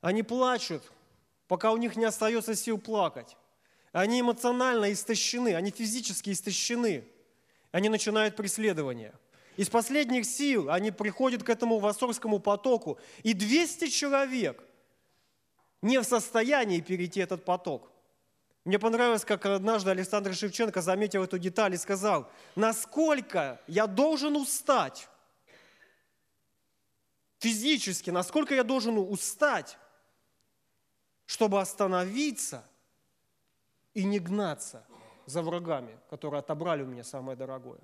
[0.01, 0.83] Они плачут,
[1.47, 3.37] пока у них не остается сил плакать.
[3.91, 7.07] Они эмоционально истощены, они физически истощены.
[7.71, 9.13] Они начинают преследование.
[9.55, 14.63] Из последних сил они приходят к этому Вассорскому потоку, и 200 человек
[15.81, 17.91] не в состоянии перейти этот поток.
[18.65, 25.07] Мне понравилось, как однажды Александр Шевченко заметил эту деталь и сказал, насколько я должен устать
[27.39, 29.77] физически, насколько я должен устать,
[31.25, 32.63] чтобы остановиться–
[33.97, 34.85] и не гнаться
[35.25, 37.79] за врагами, которые отобрали у меня самое дорогое.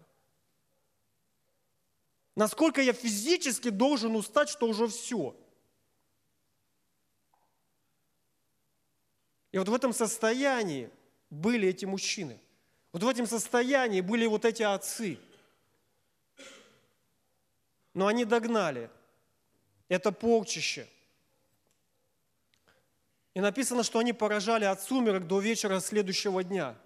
[2.36, 5.36] Насколько я физически должен устать, что уже все.
[9.54, 10.90] И вот в этом состоянии
[11.30, 12.38] были эти мужчины.
[12.92, 15.18] Вот в этом состоянии были вот эти отцы.
[17.94, 18.90] Но они догнали
[19.88, 20.90] это полчище–
[23.34, 26.78] и написано, что они поражали от сумерок до вечера следующего дня.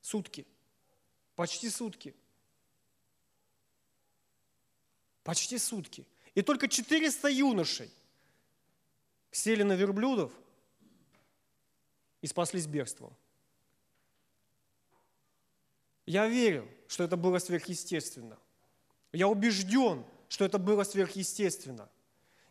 [0.00, 0.44] Сутки.
[1.36, 2.14] Почти сутки.
[5.22, 6.04] Почти сутки.
[6.34, 7.90] И только 400 юношей
[9.30, 10.32] сели на верблюдов
[12.24, 13.14] и спаслись бегством.
[16.06, 18.38] Я верю, что это было сверхъестественно.
[19.12, 21.86] Я убежден, что это было сверхъестественно.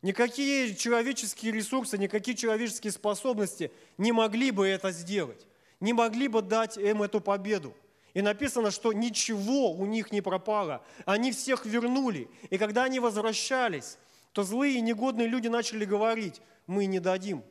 [0.04, 5.48] Никакие человеческие ресурсы, никакие человеческие способности не могли бы это сделать,
[5.80, 7.76] не могли бы дать им эту победу.
[8.14, 10.86] И написано, что ничего у них не пропало.
[11.06, 12.30] Они всех вернули.
[12.52, 13.98] И когда они возвращались,
[14.34, 17.44] то злые и негодные люди начали говорить, мы не дадим.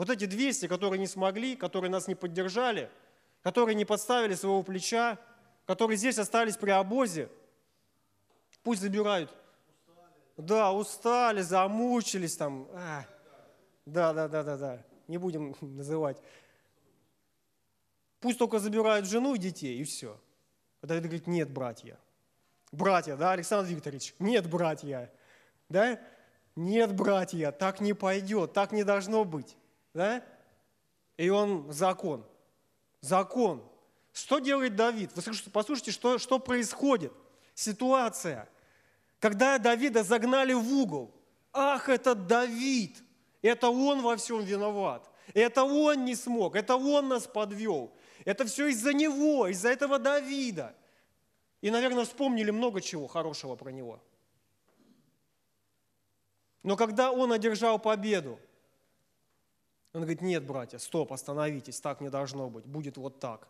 [0.00, 2.90] Вот эти 200, которые не смогли, которые нас не поддержали,
[3.42, 5.18] которые не подставили своего плеча,
[5.66, 7.28] которые здесь остались при обозе,
[8.62, 9.30] пусть забирают
[10.38, 12.66] да, устали, замучились там.
[12.72, 13.04] А,
[13.84, 14.82] да, да, да, да, да.
[15.06, 16.16] Не будем называть.
[18.20, 20.18] Пусть только забирают жену и детей, и все.
[20.80, 21.98] А Давид говорит, нет, братья.
[22.72, 25.12] Братья, да, Александр Викторович, нет, братья.
[25.68, 26.00] Да?
[26.56, 29.58] Нет, братья, так не пойдет, так не должно быть.
[29.94, 30.24] Да?
[31.16, 32.24] И он закон.
[33.00, 33.62] Закон.
[34.12, 35.10] Что делает Давид?
[35.14, 35.22] Вы
[35.52, 37.12] послушайте, что, что происходит.
[37.54, 38.48] Ситуация–
[39.20, 41.14] когда Давида загнали в угол,
[41.52, 42.96] ах, это Давид,
[43.42, 47.92] это он во всем виноват, это он не смог, это он нас подвел,
[48.24, 50.74] это все из-за него, из-за этого Давида.
[51.60, 54.00] И, наверное, вспомнили много чего хорошего про него.
[56.62, 58.38] Но когда он одержал победу,
[59.92, 63.48] он говорит, нет, братья, стоп, остановитесь, так не должно быть, будет вот так.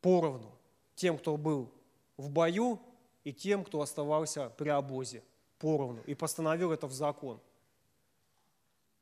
[0.00, 0.50] Поровну
[0.94, 1.70] тем, кто был
[2.16, 2.80] в бою
[3.24, 5.22] и тем, кто оставался при обозе
[5.58, 7.40] поровну, и постановил это в закон.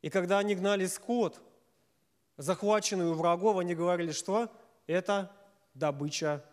[0.03, 1.41] И когда они гнали скот,
[2.37, 4.51] захваченный у врагов, они говорили, что
[4.87, 5.31] это
[5.75, 6.45] добыча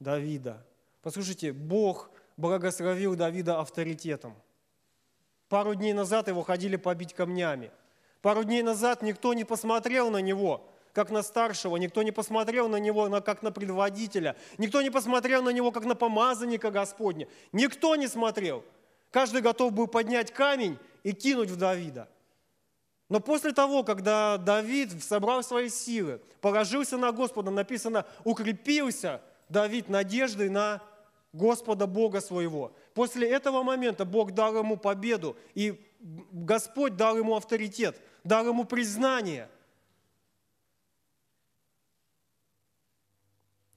[0.00, 0.64] Давида.
[1.02, 4.34] Послушайте, Бог благословил Давида авторитетом.
[5.52, 7.70] Пару дней назад его ходили побить камнями.
[8.22, 12.76] Пару дней назад никто не посмотрел на него– как на старшего, никто не посмотрел на
[12.76, 18.08] него как на предводителя, никто не посмотрел на него как на помазанника Господня, никто не
[18.08, 18.64] смотрел.
[19.10, 22.08] Каждый готов был поднять камень и кинуть в Давида.
[23.10, 30.48] Но после того, когда Давид собрал свои силы, положился на Господа, написано, укрепился Давид надеждой
[30.48, 30.82] на
[31.32, 32.72] Господа Бога своего.
[32.94, 39.48] После этого момента Бог дал ему победу, и Господь дал ему авторитет, дал ему признание.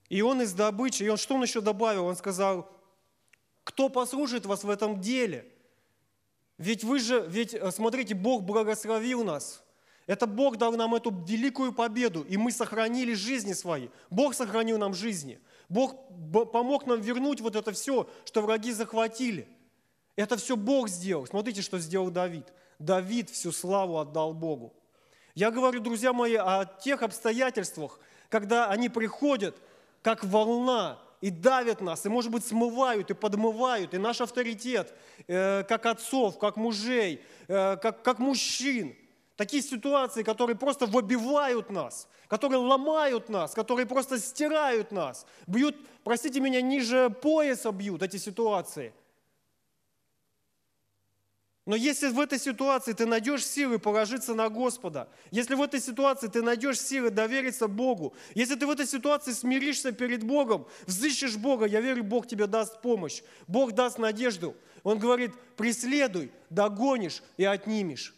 [0.09, 2.05] И он из добычи, и он что он еще добавил?
[2.05, 2.71] Он сказал,
[3.63, 5.51] кто послушает вас в этом деле–
[6.57, 9.61] ведь вы же, ведь э, смотрите, Бог благословил нас.
[10.07, 13.89] Это Бог дал нам эту великую победу, и мы сохранили жизни свои.
[14.09, 15.39] Бог сохранил нам жизни.
[15.69, 15.95] Бог
[16.51, 19.47] помог нам вернуть вот это все, что враги захватили.
[20.15, 21.25] Это все Бог сделал.
[21.25, 22.45] Смотрите, что сделал Давид.
[22.79, 24.73] Давид всю славу отдал Богу.
[25.33, 27.99] Я говорю, друзья мои, о тех обстоятельствах,
[28.29, 29.55] когда они приходят,
[30.01, 34.93] как волна, и давят нас, и, может быть, смывают и подмывают, и наш авторитет,
[35.27, 38.95] э, как отцов, как мужей, э, как, как мужчин.
[39.35, 46.39] Такие ситуации, которые просто выбивают нас, которые ломают нас, которые просто стирают нас, бьют, простите
[46.39, 48.93] меня, ниже пояса бьют эти ситуации–
[51.65, 56.27] но если в этой ситуации ты найдешь силы положиться на Господа, если в этой ситуации
[56.27, 61.65] ты найдешь силы довериться Богу, если ты в этой ситуации смиришься перед Богом, взыщешь Бога,
[61.65, 64.55] я верю, Бог тебе даст помощь, Бог даст надежду.
[64.83, 68.13] Он говорит, преследуй, догонишь и отнимешь.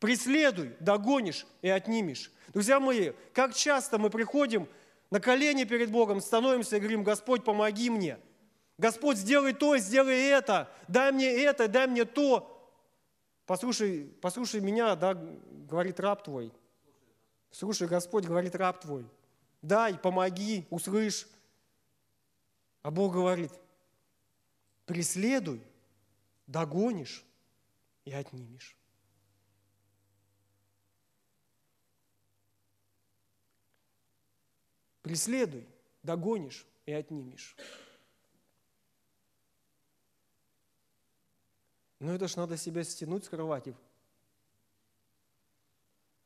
[0.00, 2.32] Преследуй, догонишь и отнимешь.
[2.48, 4.68] Друзья мои, как часто мы приходим
[5.10, 8.18] на колени перед Богом, становимся и говорим, Господь, помоги мне–
[8.80, 12.66] Господь, сделай то, сделай это, дай мне это, дай мне то.
[13.44, 16.50] Послушай, послушай меня, да, говорит раб твой.
[17.50, 19.04] Слушай, Господь, говорит раб твой.
[19.60, 21.28] Дай, помоги, услышь.
[22.80, 23.52] А Бог говорит,
[24.86, 25.62] преследуй,
[26.46, 27.22] догонишь
[28.06, 28.78] и отнимешь.
[35.10, 35.66] Преследуй,
[36.04, 37.56] догонишь и отнимешь.
[41.98, 43.74] Ну это ж надо себя стянуть с кровати.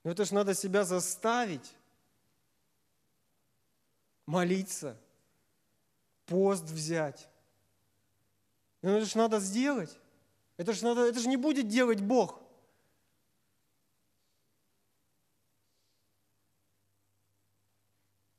[0.02, 1.74] Ну это ж надо себя заставить
[4.26, 5.00] молиться,
[6.26, 7.26] пост взять.
[8.82, 9.98] Ну это же надо сделать.
[10.58, 12.38] Это же, надо, это же не будет делать Бог.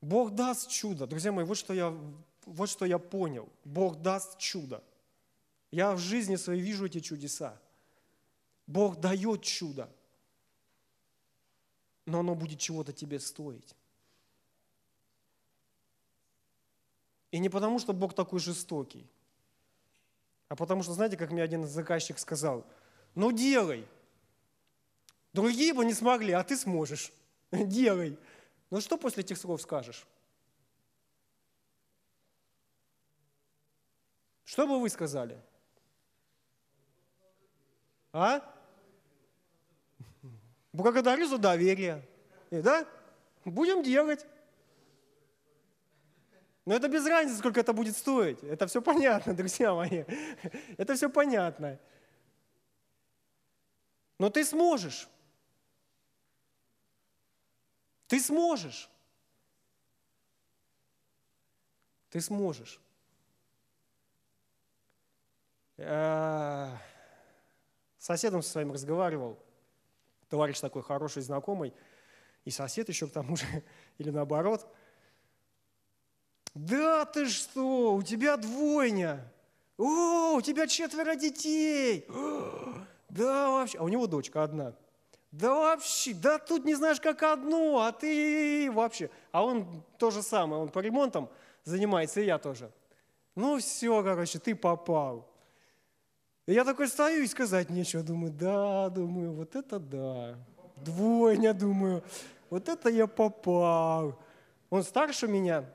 [0.06, 1.08] Бог даст чудо.
[1.08, 1.92] Друзья мои, вот что я,
[2.46, 3.50] вот что я понял.
[3.64, 4.84] Бог даст чудо.
[5.72, 7.60] Я в жизни своей вижу эти чудеса.
[8.68, 9.90] Бог дает чудо,
[12.06, 13.76] но оно будет чего-то тебе стоить.
[17.32, 19.10] И не потому, что Бог такой жестокий,
[20.50, 22.64] а потому что, знаете, как мне один заказчик сказал,
[23.16, 23.88] ну делай.
[25.34, 27.12] Другие бы не смогли, а ты сможешь.
[27.52, 28.18] Делай.
[28.70, 30.06] Ну что после этих слов скажешь?
[34.44, 35.42] Что бы вы сказали?
[38.14, 38.42] А?
[40.72, 42.08] Благодарю за доверие.
[42.50, 42.88] И, да?
[43.44, 44.26] Будем делать.
[46.66, 48.44] Но это без разницы, сколько это будет стоить.
[48.44, 50.04] Это все понятно, друзья мои.
[50.78, 51.80] Это все понятно.
[54.18, 55.08] Но ты сможешь.
[58.08, 58.90] Ты сможешь.
[62.10, 62.80] Ты сможешь.
[65.78, 66.70] Э,
[67.98, 69.38] соседом со своим разговаривал,
[70.30, 71.74] товарищ такой хороший, знакомый,
[72.46, 73.46] и сосед еще к тому же,
[73.98, 74.66] или наоборот.
[76.54, 79.30] Да ты что, у тебя двойня.
[79.78, 82.08] О, у тебя четверо детей.
[83.08, 84.76] Да вообще, а у него дочка одна.
[85.36, 89.10] Да вообще, да тут не знаешь, как одну, а ты вообще.
[89.34, 91.30] А он то же самое, он по ремонтам
[91.66, 92.72] занимается, и я тоже.
[93.36, 95.30] Ну все, короче, ты попал.
[96.46, 98.02] И я такой стою и сказать нечего.
[98.02, 100.38] Думаю, да, думаю, вот это да.
[100.78, 102.02] Двойня, думаю,
[102.50, 104.18] вот это я попал.
[104.70, 105.66] Он старше меня.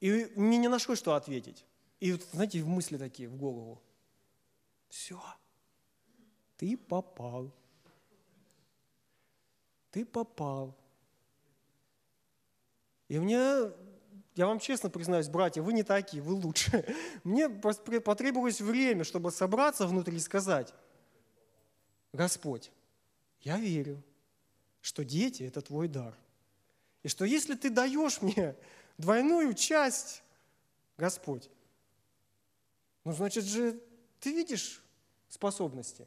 [0.00, 1.64] И мне не нашлось, что ответить.
[1.98, 3.80] И, знаете, в мысли такие, в голову.
[4.90, 5.18] Все,
[6.58, 7.50] ты попал.
[9.90, 10.76] Ты попал.
[13.08, 13.72] И мне
[14.38, 16.84] я вам честно признаюсь, братья, вы не такие, вы лучше.
[17.24, 20.72] Мне потребовалось время, чтобы собраться внутри и сказать,
[22.12, 22.70] Господь,
[23.40, 24.00] я верю,
[24.80, 26.16] что дети– это твой дар.
[27.02, 28.54] И что если ты даешь мне
[28.96, 30.22] двойную часть,
[30.96, 31.50] Господь,
[33.02, 33.80] ну, значит же,
[34.20, 34.82] ты видишь
[35.28, 36.06] способности.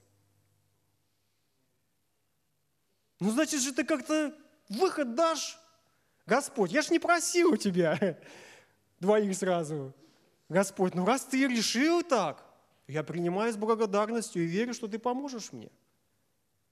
[3.22, 4.36] Ну, значит же ты как-то
[4.67, 5.59] выход дашь.
[6.26, 8.19] Господь, я ж не просил у тебя
[8.99, 9.93] двоих сразу.
[10.49, 12.43] Господь, ну раз ты решил так,
[12.88, 15.72] я принимаю с благодарностью и верю, что ты поможешь мне.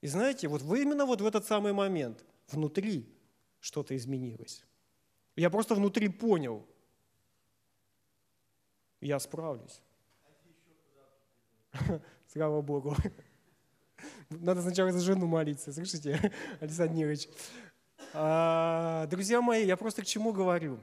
[0.02, 3.16] И знаете, вот вы именно вот в этот самый момент внутри
[3.60, 4.66] что-то изменилось.
[5.36, 6.68] Я просто внутри понял,
[9.02, 9.84] я справлюсь.
[12.28, 12.95] Слава Богу.
[14.30, 17.28] Надо сначала за жену молиться, слышите, Александр Нирович?
[18.14, 20.80] А, друзья мои, я просто к чему говорю?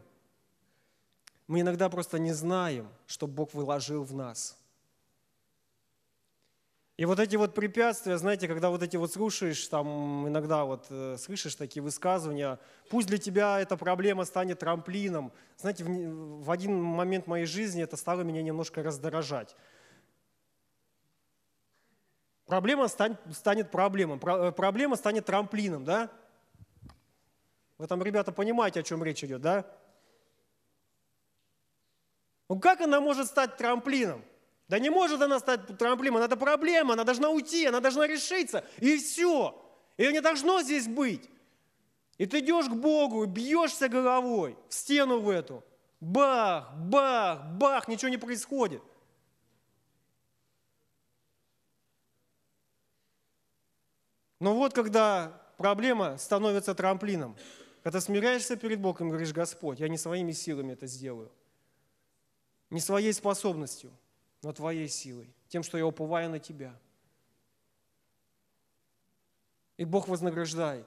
[1.46, 4.58] Мы иногда просто не знаем, что Бог выложил в нас.
[6.96, 11.16] И вот эти вот препятствия, знаете, когда вот эти вот слушаешь, там иногда вот э,
[11.18, 12.58] слышишь такие высказывания,
[12.88, 15.30] пусть для тебя эта проблема станет трамплином.
[15.58, 19.54] Знаете, в, в один момент моей жизни это стало меня немножко раздражать.
[22.46, 26.10] Проблема станет, станет проблемой, э, проблема станет трамплином, да?
[27.76, 29.66] Вы там, ребята, понимаете, о чем речь идет, да?
[32.48, 34.24] Ну как она может стать трамплином?
[34.68, 38.96] Да не может она стать трамплином, это проблема, она должна уйти, она должна решиться, и
[38.96, 39.60] все.
[39.96, 41.28] Ее не должно здесь быть.
[42.18, 45.62] И ты идешь к Богу, бьешься головой в стену в эту.
[46.00, 48.82] Бах, бах, бах, ничего не происходит.
[54.38, 57.36] Но вот когда проблема становится трамплином,
[57.82, 61.30] когда смиряешься перед Богом и говоришь, Господь, я не своими силами это сделаю,
[62.70, 63.92] не своей способностью,
[64.42, 66.78] но Твоей силой, тем, что я уповаю на Тебя.
[69.76, 70.86] И Бог вознаграждает.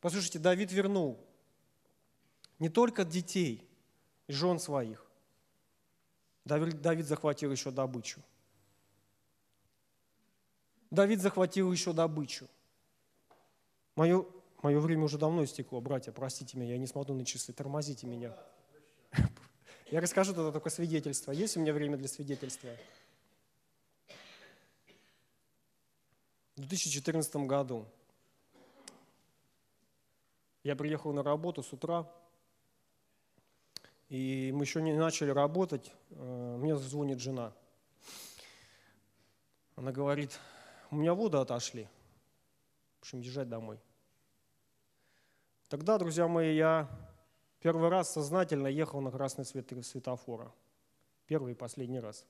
[0.00, 1.18] Послушайте, Давид вернул
[2.58, 3.68] не только детей
[4.28, 5.04] жен своих.
[6.44, 8.22] Давид захватил еще добычу.
[10.90, 12.48] Давид захватил еще добычу.
[13.98, 14.24] Мое,
[14.62, 18.32] мое время уже давно истекло, братья, простите меня, я не смотрю на часы, тормозите меня.
[19.90, 21.32] Я расскажу тогда только свидетельство.
[21.32, 22.70] Есть у меня время для свидетельства?
[26.54, 27.86] В 2014 году
[30.62, 32.08] я приехал на работу с утра,
[34.10, 35.92] и мы еще не начали работать.
[36.10, 37.52] Э, мне звонит жена.
[39.74, 40.38] Она говорит,
[40.92, 41.88] у меня воды отошли.
[42.98, 43.80] В общем, езжать домой.
[45.68, 46.88] Тогда, друзья мои, я
[47.60, 50.50] первый раз сознательно ехал на красный свет светофора.
[51.26, 52.24] Первый и последний раз.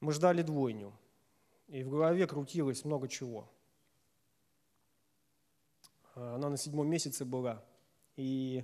[0.00, 0.92] Мы ждали двойню,
[1.68, 3.50] и в голове крутилось много чего.
[6.14, 7.64] Она на седьмом месяце была,
[8.16, 8.62] и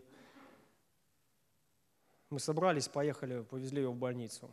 [2.29, 4.51] мы собрались, поехали, повезли ее в больницу.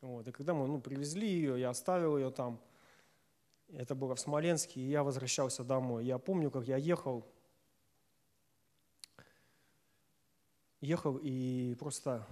[0.00, 0.26] Вот.
[0.26, 2.60] И когда мы ну, привезли ее, я оставил ее там,
[3.68, 6.04] это было в Смоленске, и я возвращался домой.
[6.04, 7.24] Я помню, как я ехал
[10.86, 12.26] ехал и просто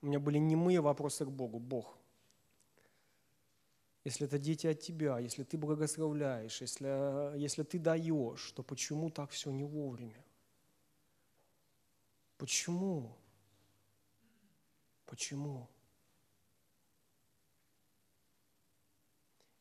[0.00, 1.58] у меня были немые вопросы к Богу.
[1.58, 1.98] Бог,
[4.04, 9.30] если это дети от Тебя, если Ты благословляешь, если, если Ты даешь, то почему так
[9.30, 10.24] все не вовремя?
[12.38, 13.16] Почему?
[15.06, 15.68] Почему?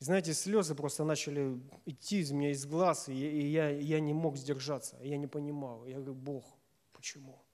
[0.06, 4.38] знаете, слезы просто начали идти из меня из глаз, и я, я, я не мог
[4.38, 5.86] сдержаться, я не понимал.
[5.86, 6.46] Я говорю, Бог,
[6.92, 7.45] почему?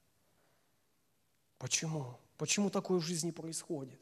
[1.62, 2.18] Почему?
[2.38, 4.01] Почему такое в жизни происходит?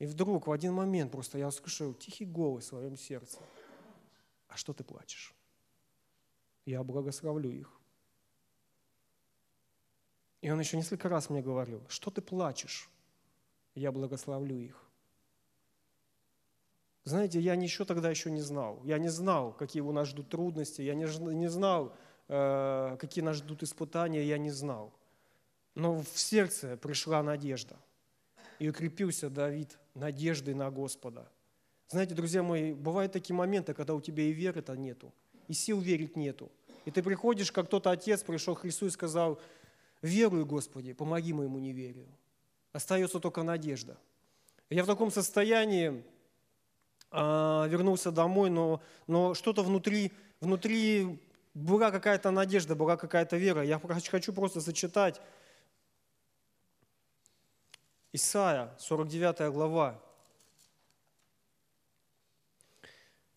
[0.00, 3.38] И вдруг в один момент просто я услышал тихий голос в своем сердце.
[4.48, 5.32] А что ты плачешь?
[6.66, 7.70] Я благословлю их.
[10.40, 12.90] И он еще несколько раз мне говорил, что ты плачешь?
[13.76, 14.82] Я благословлю их.
[17.04, 18.80] Знаете, я ничего тогда еще не знал.
[18.82, 21.04] Я не знал, какие у нас ждут трудности, я не,
[21.34, 21.94] не знал,
[22.26, 24.92] э, какие нас ждут испытания, я не знал.
[25.74, 27.76] Но в сердце пришла надежда.
[28.58, 31.28] И укрепился Давид надеждой на Господа.
[31.88, 35.12] Знаете, друзья мои, бывают такие моменты, когда у тебя и веры-то нету,
[35.48, 36.50] и сил верить нету.
[36.84, 39.40] И ты приходишь, как тот отец пришел к Христу и сказал,
[40.02, 42.08] верую, Господи, помоги моему неверию.
[42.72, 43.96] Остается только надежда.
[44.70, 46.02] Я в таком состоянии
[47.10, 51.20] а, вернулся домой, но, но что-то внутри, внутри
[51.54, 53.62] была какая-то надежда, была какая-то вера.
[53.62, 55.20] Я хочу просто зачитать
[58.16, 60.00] Исайя, 49 глава.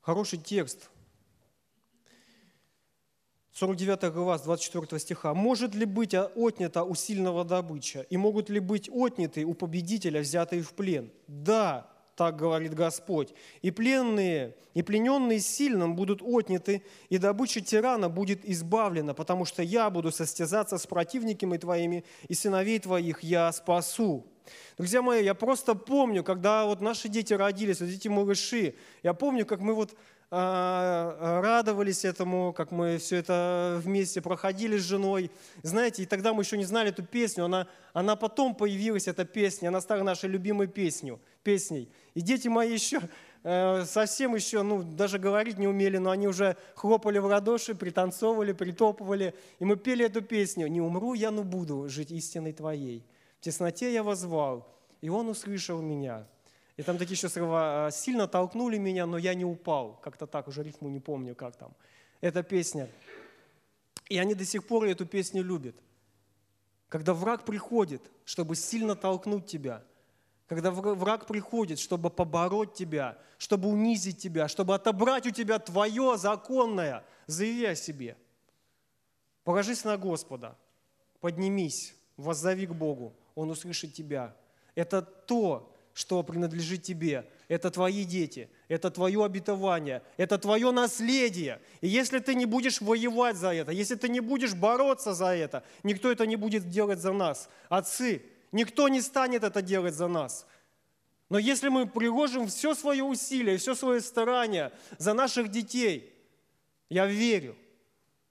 [0.01, 0.91] Хороший текст.
[3.53, 5.34] 49 глава с 24 стиха.
[5.34, 10.61] «Может ли быть отнята у сильного добыча, и могут ли быть отняты у победителя, взятые
[10.61, 11.11] в плен?
[11.25, 13.34] Да, так говорит Господь.
[13.63, 19.89] И пленные, и плененные сильным будут отняты, и добыча тирана будет избавлена, потому что я
[19.89, 24.28] буду состязаться с противниками твоими, и сыновей твоих я спасу.
[24.78, 29.45] Друзья мои, я просто помню, когда вот наши дети родились, вот эти малыши, я помню,
[29.45, 29.95] как мы вот
[30.30, 35.32] а, радовались этому, как мы все это вместе проходили с женой.
[35.64, 39.70] Знаете, и тогда мы еще не знали эту песню, она, она потом появилась, эта песня,
[39.70, 41.89] она стала нашей любимой песню, песней.
[42.14, 43.00] И дети мои еще
[43.43, 48.52] э, совсем еще, ну, даже говорить не умели, но они уже хлопали в ладоши, пританцовывали,
[48.52, 49.34] притопывали.
[49.60, 53.06] И мы пели эту песню «Не умру я, но буду жить истиной Твоей».
[53.40, 54.68] В тесноте я возвал,
[55.02, 56.28] и Он услышал меня.
[56.76, 60.00] И там такие еще слова «сильно толкнули меня, но я не упал».
[60.04, 61.74] Как-то так, уже рифму не помню, как там.
[62.22, 62.90] Эта песня.
[64.10, 65.76] И они до сих пор эту песню любят.
[66.88, 69.84] Когда враг приходит, чтобы сильно толкнуть тебя,
[70.48, 77.04] когда враг приходит, чтобы побороть тебя, чтобы унизить тебя, чтобы отобрать у тебя твое законное,
[77.26, 78.18] заяви о себе.
[79.44, 80.58] Положись на Господа,
[81.20, 84.36] поднимись, воззови к Богу, Он услышит тебя.
[84.74, 87.30] Это то, что принадлежит тебе.
[87.48, 91.62] Это твои дети, это твое обетование, это твое наследие.
[91.82, 95.64] И если ты не будешь воевать за это, если ты не будешь бороться за это,
[95.84, 97.48] никто это не будет делать за нас.
[97.70, 100.48] Отцы, никто не станет это делать за нас.
[101.30, 106.12] Но если мы приложим все свое усилие, все свое старание за наших детей,
[106.90, 107.56] я верю,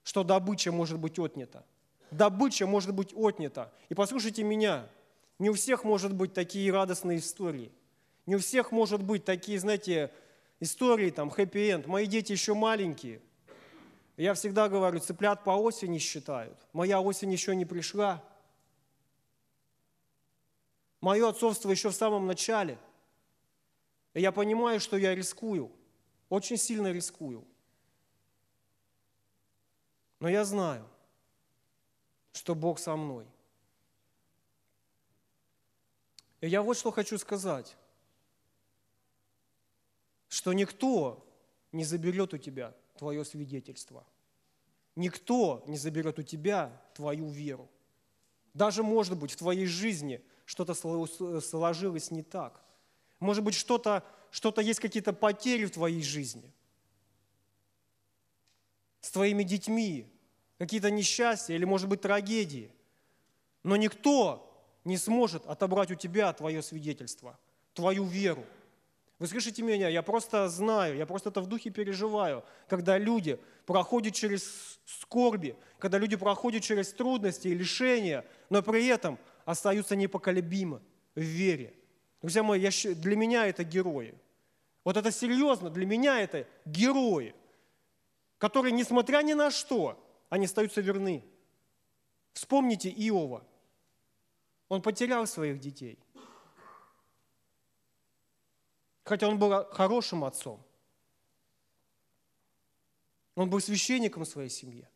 [0.03, 1.65] что добыча может быть отнята.
[2.11, 3.71] Добыча может быть отнята.
[3.89, 4.87] И послушайте меня,
[5.39, 7.71] не у всех может быть такие радостные истории.
[8.25, 10.11] Не у всех может быть такие, знаете,
[10.59, 11.85] истории, там, хэппи-энд.
[11.87, 13.21] Мои дети еще маленькие.
[14.17, 16.57] Я всегда говорю, цыплят по осени считают.
[16.73, 18.23] Моя осень еще не пришла.
[21.01, 22.79] Мое отцовство еще в самом начале.
[24.15, 25.71] И я понимаю, что я рискую.
[26.29, 27.45] Очень сильно рискую.
[30.19, 30.83] Но я знаю,
[32.33, 33.27] что Бог со мной.
[36.41, 37.75] И я вот что хочу сказать,
[40.29, 41.25] что никто
[41.71, 44.05] не заберет у тебя твое свидетельство.
[44.95, 47.69] Никто не заберет у тебя твою веру.
[48.53, 52.63] Даже, может быть, в твоей жизни что-то сложилось не так.
[53.19, 56.51] Может быть, что-то что есть какие-то потери в твоей жизни.
[59.01, 60.11] С твоими детьми,
[60.57, 62.71] какие-то несчастья или, может быть, трагедии.
[63.63, 64.46] Но никто
[64.87, 67.37] не сможет отобрать у тебя твое свидетельство,
[67.73, 68.45] твою веру.
[69.19, 69.89] Вы слышите меня?
[69.89, 75.97] Я просто знаю, я просто это в духе переживаю, когда люди проходят через скорби, когда
[75.97, 80.81] люди проходят через трудности и лишения, но при этом остаются непоколебимы
[81.15, 81.73] в вере.
[82.21, 84.15] Друзья мои, я, для меня это герои.
[84.85, 87.35] Вот это серьезно, для меня это герои,
[88.37, 91.25] которые, несмотря ни на что, они остаются верны.
[92.33, 93.43] Вспомните Иова–
[94.69, 95.99] он потерял своих детей.
[99.03, 100.61] Хотя он был хорошим отцом.
[103.35, 104.89] Он был священником в своей семье.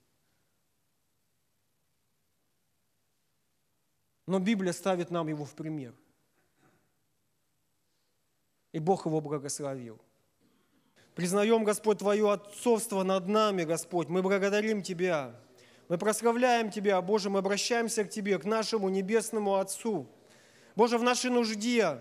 [4.26, 5.94] Но Библия ставит нам его в пример.
[8.72, 10.00] И Бог его благословил.
[11.16, 14.08] Признаем, Господь, Твое отцовство над нами, Господь.
[14.08, 15.40] Мы благодарим Тебя.
[15.92, 20.08] Мы прославляем Тебя, Боже, мы обращаемся к Тебе, к нашему Небесному Отцу.
[20.74, 21.98] Боже, в нашей нужде,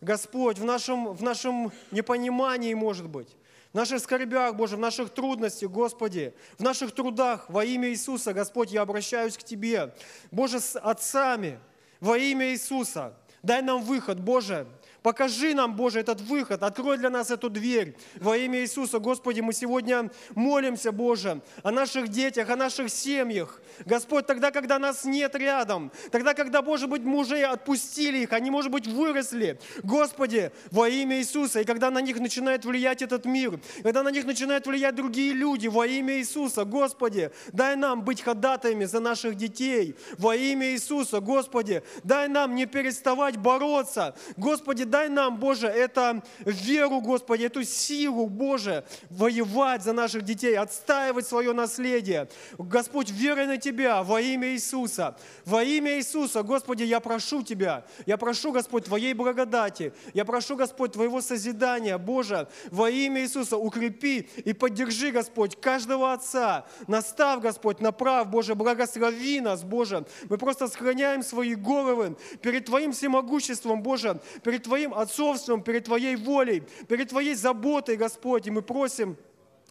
[0.00, 3.28] Господь, в нашем, в нашем непонимании, может быть,
[3.72, 8.72] в наших скорбях, Боже, в наших трудностях, Господи, в наших трудах, во имя Иисуса, Господь,
[8.72, 9.94] я обращаюсь к Тебе.
[10.32, 11.60] Боже, с отцами,
[12.00, 14.66] во имя Иисуса, дай нам выход, Боже,
[15.06, 17.94] Покажи нам, Боже, этот выход, открой для нас эту дверь.
[18.16, 23.62] Во имя Иисуса, Господи, мы сегодня молимся, Боже, о наших детях, о наших семьях.
[23.84, 28.72] Господь, тогда, когда нас нет рядом, тогда, когда, Боже быть, мужей отпустили их, они, может
[28.72, 29.60] быть, выросли.
[29.84, 34.24] Господи, во имя Иисуса, и когда на них начинает влиять этот мир, когда на них
[34.24, 39.94] начинают влиять другие люди, во имя Иисуса, Господи, дай нам быть ходатаями за наших детей.
[40.18, 44.16] Во имя Иисуса, Господи, дай нам не переставать бороться.
[44.36, 51.26] Господи, дай нам, Боже, это веру, Господи, эту силу, Боже, воевать за наших детей, отстаивать
[51.26, 52.28] свое наследие.
[52.58, 55.16] Господь, верой на Тебя во имя Иисуса.
[55.44, 60.92] Во имя Иисуса, Господи, я прошу Тебя, я прошу, Господь, Твоей благодати, я прошу, Господь,
[60.92, 68.28] Твоего созидания, Боже, во имя Иисуса укрепи и поддержи, Господь, каждого отца, настав, Господь, направ,
[68.28, 70.04] Боже, благослови нас, Боже.
[70.28, 76.16] Мы просто сохраняем свои головы перед Твоим всемогуществом, Боже, перед Твоим Твоим отцовством, перед Твоей
[76.16, 78.46] волей, перед Твоей заботой, Господь.
[78.46, 79.16] И мы просим,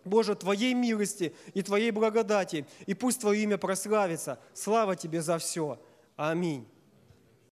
[0.03, 2.66] Боже, Твоей милости и Твоей благодати.
[2.86, 4.39] И пусть Твое имя прославится.
[4.53, 5.80] Слава Тебе за все.
[6.18, 6.68] Аминь.